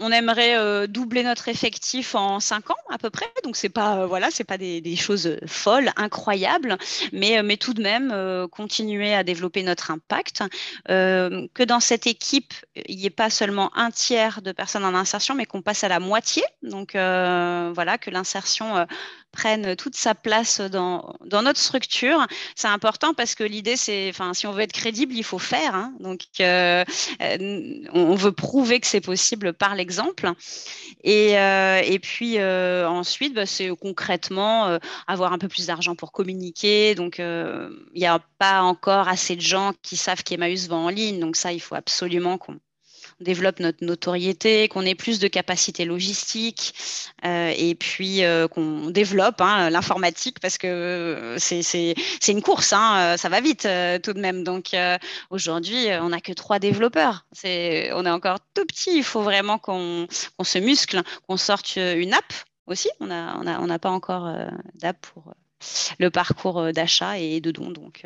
on 0.00 0.12
aimerait 0.12 0.56
euh, 0.56 0.86
doubler 0.86 1.22
notre 1.22 1.48
effectif 1.48 2.14
en 2.14 2.40
cinq 2.40 2.70
ans 2.70 2.76
à 2.90 2.98
peu 2.98 3.10
près. 3.10 3.26
Donc 3.44 3.56
c'est 3.56 3.68
pas 3.68 3.98
euh, 3.98 4.06
voilà, 4.06 4.30
c'est 4.30 4.44
pas 4.44 4.58
des, 4.58 4.96
choses 4.96 5.36
folles, 5.46 5.92
incroyables, 5.96 6.78
mais 7.12 7.42
mais 7.42 7.56
tout 7.56 7.74
de 7.74 7.82
même 7.82 8.14
continuer 8.48 9.14
à 9.14 9.24
développer 9.24 9.62
notre 9.62 9.90
impact. 9.90 10.42
que 10.86 11.62
dans 11.64 11.80
cette 11.80 12.06
équipe, 12.06 12.54
il 12.86 12.96
n'y 12.96 13.06
ait 13.06 13.10
pas 13.10 13.30
seulement 13.30 13.70
un 13.76 13.90
tiers 13.90 14.40
de 14.42 14.52
personnes 14.52 14.84
en 14.84 14.94
insertion, 14.94 15.34
mais 15.34 15.44
qu'on 15.44 15.62
passe 15.62 15.84
à 15.84 15.88
la 15.88 16.00
moitié. 16.00 16.42
Donc 16.62 16.92
voilà, 16.92 17.98
que 17.98 18.10
l'insertion 18.10 18.86
prenne 19.36 19.76
toute 19.76 19.94
sa 19.94 20.14
place 20.14 20.60
dans, 20.60 21.14
dans 21.24 21.42
notre 21.42 21.60
structure. 21.60 22.26
C'est 22.54 22.68
important 22.68 23.14
parce 23.14 23.34
que 23.34 23.44
l'idée, 23.44 23.76
c'est, 23.76 24.08
enfin, 24.08 24.34
si 24.34 24.46
on 24.46 24.52
veut 24.52 24.62
être 24.62 24.72
crédible, 24.72 25.14
il 25.14 25.24
faut 25.24 25.38
faire. 25.38 25.74
Hein. 25.74 25.92
Donc, 26.00 26.22
euh, 26.40 26.84
euh, 27.20 27.84
on 27.92 28.14
veut 28.14 28.32
prouver 28.32 28.80
que 28.80 28.86
c'est 28.86 29.00
possible 29.00 29.52
par 29.52 29.74
l'exemple. 29.86 30.32
Et, 31.04 31.38
euh, 31.38 31.98
puis 32.02 32.42
ensuite, 32.42 33.34
bah, 33.34 33.46
c'est 33.46 33.70
concrètement 33.80 34.78
avoir 35.06 35.32
un 35.32 35.38
peu 35.38 35.48
plus 35.48 35.66
d'argent 35.66 35.94
pour 35.94 36.12
communiquer. 36.12 36.94
Donc, 36.94 37.18
il 37.18 37.70
n'y 37.94 38.06
a 38.06 38.20
pas 38.38 38.62
encore 38.62 39.08
assez 39.08 39.36
de 39.36 39.40
gens 39.40 39.72
qui 39.82 39.96
savent 39.96 40.22
qu'Emmaüs 40.22 40.68
va 40.68 40.76
en 40.76 40.88
ligne. 40.88 41.20
Donc 41.20 41.36
ça, 41.36 41.52
il 41.52 41.60
faut 41.60 41.74
absolument 41.74 42.38
qu'on 42.38 42.58
développe 43.20 43.60
notre 43.60 43.84
notoriété, 43.84 44.68
qu'on 44.68 44.82
ait 44.82 44.94
plus 44.94 45.18
de 45.18 45.28
capacités 45.28 45.84
logistiques 45.84 46.74
euh, 47.24 47.52
et 47.56 47.74
puis 47.74 48.24
euh, 48.24 48.46
qu'on 48.46 48.90
développe 48.90 49.40
hein, 49.40 49.70
l'informatique 49.70 50.38
parce 50.40 50.58
que 50.58 50.66
euh, 50.66 51.38
c'est 51.38 52.04
une 52.28 52.42
course, 52.42 52.72
hein, 52.72 53.16
ça 53.16 53.28
va 53.28 53.40
vite 53.40 53.68
tout 54.02 54.12
de 54.12 54.20
même. 54.20 54.44
Donc 54.44 54.76
aujourd'hui, 55.30 55.86
on 56.00 56.10
n'a 56.10 56.20
que 56.20 56.32
trois 56.32 56.58
développeurs. 56.58 57.26
on 57.44 58.06
est 58.06 58.10
encore 58.10 58.38
tout 58.54 58.64
petit, 58.66 58.96
il 58.96 59.04
faut 59.04 59.22
vraiment 59.22 59.58
qu'on 59.58 60.06
se 60.10 60.58
muscle, 60.58 61.02
qu'on 61.26 61.36
sorte 61.36 61.76
une 61.76 62.12
app 62.12 62.32
aussi. 62.66 62.90
On 63.00 63.06
n'a 63.06 63.38
on 63.40 63.46
a, 63.46 63.60
on 63.60 63.78
pas 63.78 63.90
encore 63.90 64.30
d'app 64.74 64.96
pour 65.00 65.34
le 65.98 66.10
parcours 66.10 66.72
d'achat 66.72 67.18
et 67.18 67.40
de 67.40 67.50
dons. 67.50 67.70
Donc 67.70 68.04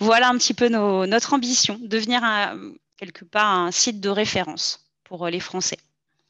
voilà 0.00 0.28
un 0.28 0.38
petit 0.38 0.54
peu 0.54 0.68
notre 0.68 1.34
ambition, 1.34 1.78
devenir 1.82 2.22
un, 2.22 2.56
quelque 2.96 3.24
part 3.24 3.58
un 3.58 3.70
site 3.70 4.00
de 4.00 4.08
référence 4.08 4.90
pour 5.04 5.24
euh, 5.24 5.30
les 5.30 5.40
Français. 5.40 5.78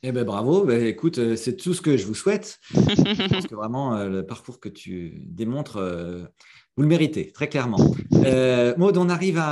Eh 0.02 0.12
ben 0.12 0.24
bravo, 0.24 0.64
ben, 0.64 0.84
écoute, 0.84 1.18
euh, 1.18 1.36
c'est 1.36 1.56
tout 1.56 1.74
ce 1.74 1.80
que 1.80 1.96
je 1.96 2.06
vous 2.06 2.14
souhaite. 2.14 2.60
je 2.72 3.28
pense 3.28 3.46
que 3.46 3.54
vraiment 3.54 3.96
euh, 3.96 4.08
le 4.08 4.26
parcours 4.26 4.60
que 4.60 4.68
tu 4.68 5.22
démontres, 5.26 5.80
vous 6.76 6.82
le 6.82 6.88
méritez, 6.88 7.32
très 7.32 7.48
clairement. 7.48 7.78
Maud, 8.76 8.96
on 8.98 9.08
arrive 9.08 9.42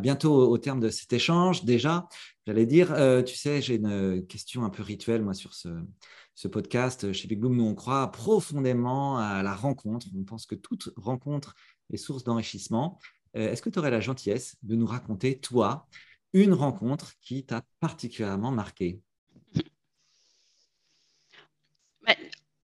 bientôt 0.00 0.50
au 0.50 0.58
terme 0.58 0.80
de 0.80 0.90
cet 0.90 1.12
échange. 1.14 1.64
Déjà, 1.64 2.08
j'allais 2.46 2.66
dire, 2.66 2.94
tu 3.24 3.34
sais, 3.34 3.62
j'ai 3.62 3.76
une 3.76 4.26
question 4.26 4.64
un 4.64 4.68
peu 4.68 4.82
rituelle, 4.82 5.22
moi, 5.22 5.32
sur 5.32 5.54
ce 5.54 6.48
podcast. 6.48 7.10
Chez 7.14 7.26
Big 7.26 7.40
Bloom, 7.40 7.56
nous, 7.56 7.64
on 7.64 7.74
croit 7.74 8.12
profondément 8.12 9.16
à 9.16 9.42
la 9.42 9.54
rencontre. 9.54 10.08
On 10.14 10.24
pense 10.24 10.44
que 10.44 10.54
toute 10.54 10.90
rencontre 10.96 11.54
est 11.90 11.96
source 11.96 12.22
d'enrichissement. 12.22 12.98
Est-ce 13.32 13.62
que 13.62 13.70
tu 13.70 13.78
aurais 13.78 13.90
la 13.90 14.00
gentillesse 14.00 14.56
de 14.62 14.76
nous 14.76 14.86
raconter, 14.86 15.38
toi, 15.38 15.88
une 16.32 16.54
rencontre 16.54 17.14
qui 17.20 17.44
t'a 17.44 17.62
particulièrement 17.80 18.50
marqué. 18.50 19.00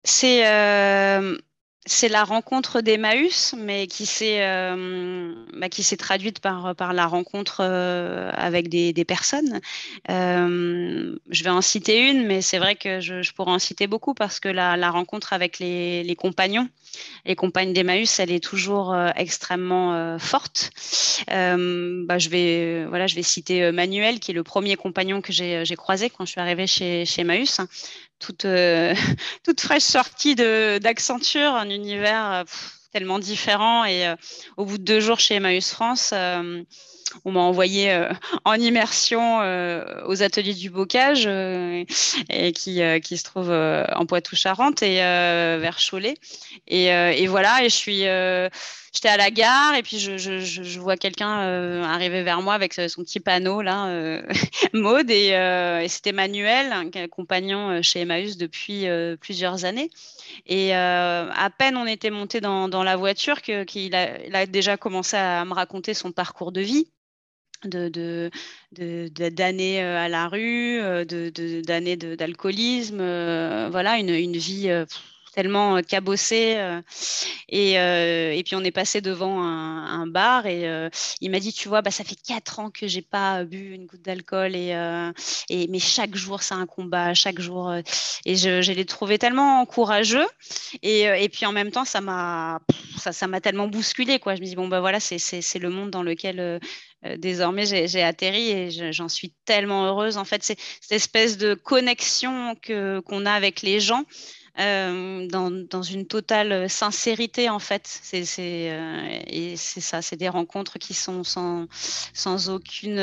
C'est 0.04 0.46
euh, 0.46 1.38
c'est 1.86 2.08
la 2.08 2.24
rencontre 2.24 2.80
d'Emmaüs, 2.80 3.54
mais 3.58 3.86
qui 3.86 4.06
s'est 4.06 4.38
euh, 4.40 5.34
bah, 5.52 5.68
qui 5.68 5.82
s'est 5.82 5.98
traduite 5.98 6.40
par 6.40 6.74
par 6.74 6.94
la 6.94 7.06
rencontre 7.06 7.58
euh, 7.60 8.30
avec 8.34 8.68
des, 8.68 8.94
des 8.94 9.04
personnes. 9.04 9.60
Euh, 10.10 11.14
je 11.28 11.44
vais 11.44 11.50
en 11.50 11.60
citer 11.60 12.08
une, 12.08 12.26
mais 12.26 12.40
c'est 12.40 12.58
vrai 12.58 12.74
que 12.74 13.00
je, 13.00 13.20
je, 13.22 13.32
pourrais 13.34 13.52
en 13.52 13.58
citer 13.58 13.86
beaucoup 13.86 14.14
parce 14.14 14.40
que 14.40 14.48
la, 14.48 14.78
la 14.78 14.90
rencontre 14.90 15.34
avec 15.34 15.58
les, 15.58 16.02
les, 16.04 16.16
compagnons, 16.16 16.68
les 17.26 17.36
compagnes 17.36 17.74
d'Emmaüs, 17.74 18.18
elle 18.18 18.30
est 18.30 18.42
toujours 18.42 18.96
extrêmement 19.16 20.18
forte. 20.18 20.70
Bah, 21.28 22.18
je 22.18 22.28
vais 22.30 22.86
voilà, 22.86 23.06
je 23.06 23.14
vais 23.14 23.22
citer 23.22 23.72
Manuel, 23.72 24.20
qui 24.20 24.30
est 24.30 24.34
le 24.34 24.42
premier 24.42 24.76
compagnon 24.76 25.20
que 25.20 25.32
j'ai 25.32 25.76
croisé 25.76 26.08
quand 26.08 26.24
je 26.24 26.30
suis 26.30 26.40
arrivée 26.40 26.66
chez 26.66 27.04
chez 27.04 27.22
Emmaüs 27.22 27.60
toute, 28.24 28.44
euh, 28.44 28.94
toute 29.44 29.60
fraîche 29.60 29.82
sortie 29.82 30.34
d'Accenture, 30.34 31.54
un 31.54 31.70
univers 31.70 32.32
euh, 32.32 32.44
tellement 32.92 33.18
différent. 33.18 33.84
Et 33.84 34.06
euh, 34.06 34.16
au 34.56 34.64
bout 34.64 34.78
de 34.78 34.84
deux 34.84 35.00
jours 35.00 35.20
chez 35.20 35.34
Emmaüs 35.34 35.70
France, 35.70 36.14
on 37.24 37.30
m'a 37.30 37.40
envoyé 37.40 37.96
en 38.44 38.54
immersion 38.54 39.38
aux 40.06 40.22
ateliers 40.22 40.54
du 40.54 40.70
bocage 40.70 41.28
qui 41.28 43.16
se 43.16 43.22
trouve 43.22 43.50
en 43.50 44.06
Poitou-Charentes 44.06 44.82
et 44.82 44.96
vers 44.96 45.78
Cholet. 45.78 46.16
Et, 46.66 46.86
et, 46.86 47.26
voilà, 47.26 47.62
et 47.62 47.68
je 47.68 47.76
suis 47.76 48.04
j'étais 48.94 49.08
à 49.08 49.16
la 49.16 49.30
gare 49.30 49.74
et 49.74 49.82
puis 49.82 49.98
je, 49.98 50.16
je, 50.16 50.38
je 50.38 50.80
vois 50.80 50.96
quelqu'un 50.96 51.40
euh, 51.40 51.82
arriver 51.82 52.22
vers 52.22 52.40
moi 52.42 52.54
avec 52.54 52.74
son 52.74 53.02
petit 53.02 53.20
panneau 53.20 53.60
là, 53.60 53.88
euh, 53.88 54.22
et, 55.08 55.36
euh, 55.36 55.80
et 55.80 55.88
c'était 55.88 56.12
Manuel, 56.12 56.72
un 56.72 57.08
compagnon 57.08 57.82
chez 57.82 58.00
Emmaüs 58.00 58.36
depuis 58.36 58.86
plusieurs 59.20 59.64
années. 59.64 59.90
Et 60.46 60.72
à 60.74 61.50
peine 61.58 61.76
on 61.76 61.86
était 61.86 62.10
monté 62.10 62.40
dans, 62.40 62.82
la 62.84 62.96
voiture 62.96 63.42
qu'il 63.42 63.94
a, 63.94 64.46
déjà 64.46 64.76
commencé 64.76 65.16
à 65.16 65.44
me 65.44 65.54
raconter 65.54 65.94
son 65.94 66.12
parcours 66.12 66.52
de 66.52 66.60
vie 66.60 66.86
de, 67.64 68.30
d'années 69.30 69.82
à 69.82 70.08
la 70.08 70.28
rue, 70.28 70.78
de, 71.06 71.60
d'années 71.60 71.96
d'alcoolisme, 71.96 72.98
voilà, 73.70 73.98
une 73.98 74.36
vie 74.36 74.70
tellement 75.34 75.76
euh, 75.76 75.80
cabossé. 75.82 76.54
Euh, 76.56 76.80
et, 77.48 77.78
euh, 77.78 78.32
et, 78.32 78.42
puis 78.44 78.56
on 78.56 78.62
est 78.62 78.70
passé 78.70 79.00
devant 79.00 79.42
un, 79.42 80.06
bar 80.06 80.46
et 80.46 80.90
il 81.20 81.30
m'a 81.30 81.40
dit, 81.40 81.52
tu 81.52 81.68
vois, 81.68 81.82
bah, 81.82 81.90
ça 81.90 82.04
fait 82.04 82.16
quatre 82.16 82.60
ans 82.60 82.70
que 82.70 82.86
j'ai 82.86 83.02
pas 83.02 83.44
bu 83.44 83.72
une 83.72 83.86
goutte 83.86 84.02
d'alcool 84.02 84.54
et, 84.54 84.70
et 85.48 85.66
mais 85.68 85.78
chaque 85.78 86.14
jour 86.14 86.42
c'est 86.42 86.54
un 86.54 86.66
combat, 86.66 87.14
chaque 87.14 87.40
jour. 87.40 87.72
et 88.24 88.36
je, 88.36 88.72
l'ai 88.72 88.84
trouvé 88.84 89.18
tellement 89.18 89.64
courageux 89.64 90.26
et, 90.82 91.02
et 91.02 91.28
puis 91.30 91.46
en 91.46 91.52
même 91.52 91.70
temps 91.70 91.86
ça 91.86 92.00
m'a 92.00 92.60
ça, 92.98 93.12
ça 93.12 93.26
m'a 93.26 93.40
tellement 93.40 93.66
bousculé 93.66 94.18
quoi. 94.18 94.34
Je 94.34 94.42
me 94.42 94.46
dis 94.46 94.56
bon 94.56 94.68
bah 94.68 94.80
voilà 94.80 95.00
c'est 95.00 95.58
le 95.58 95.70
monde 95.70 95.90
dans 95.90 96.02
lequel 96.02 96.60
désormais 97.16 97.64
j'ai 97.66 98.02
atterri 98.02 98.50
et 98.50 98.92
j'en 98.92 99.08
suis 99.08 99.32
tellement 99.46 99.86
heureuse. 99.86 100.18
En 100.18 100.24
fait, 100.24 100.42
c'est 100.42 100.58
cette 100.80 100.92
espèce 100.92 101.38
de 101.38 101.54
connexion 101.54 102.54
que 102.60 103.00
qu'on 103.00 103.26
a 103.26 103.32
avec 103.32 103.62
les 103.62 103.80
gens. 103.80 104.04
Dans, 104.56 105.82
une 105.82 106.06
totale 106.06 106.68
sincérité 106.70 107.48
en 107.50 107.58
fait. 107.58 107.82
C'est, 107.86 108.24
et 109.26 109.56
c'est 109.56 109.80
ça, 109.80 110.02
c'est 110.02 110.16
des 110.16 110.28
rencontres 110.28 110.78
qui 110.78 110.94
sont 110.94 111.24
sans, 111.24 111.66
sans 112.12 112.50
aucune, 112.50 112.98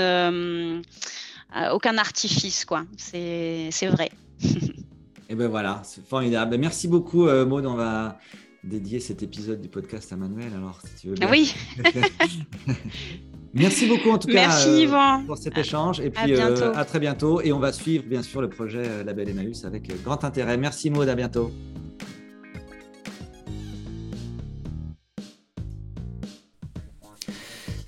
aucun 1.71 1.97
artifice, 1.97 2.65
quoi. 2.65 2.85
C'est, 2.97 3.69
c'est 3.71 3.87
vrai. 3.87 4.11
et 5.29 5.35
ben 5.35 5.47
voilà, 5.47 5.81
c'est 5.83 6.05
formidable. 6.05 6.51
Ben, 6.51 6.59
merci 6.59 6.87
beaucoup, 6.87 7.25
Maud. 7.25 7.65
On 7.65 7.75
va 7.75 8.17
dédier 8.63 8.99
cet 8.99 9.23
épisode 9.23 9.61
du 9.61 9.69
podcast 9.69 10.13
à 10.13 10.17
Manuel, 10.17 10.53
alors 10.53 10.79
si 10.85 11.01
tu 11.01 11.07
veux 11.09 11.15
bien. 11.15 11.29
Oui. 11.29 11.53
Merci 13.53 13.87
beaucoup 13.87 14.11
en 14.11 14.17
tout 14.17 14.29
cas 14.29 14.49
euh, 14.65 15.17
pour 15.27 15.37
cet 15.37 15.57
échange. 15.57 15.99
Et 15.99 16.09
puis 16.09 16.35
euh, 16.35 16.73
à, 16.73 16.85
très 16.85 16.99
bientôt. 16.99 17.41
Et 17.41 17.51
on 17.51 17.59
va 17.59 17.73
suivre 17.73 18.05
bien 18.05 18.23
sûr 18.23 18.41
le 18.41 18.49
projet 18.49 18.83
euh, 18.85 19.03
Label 19.03 19.29
Emmaüs 19.29 19.65
avec 19.65 19.91
grand 20.03 20.23
intérêt. 20.23 20.57
Merci 20.57 20.89
Maud, 20.89 21.09
à 21.09 21.15
bientôt. 21.15 21.51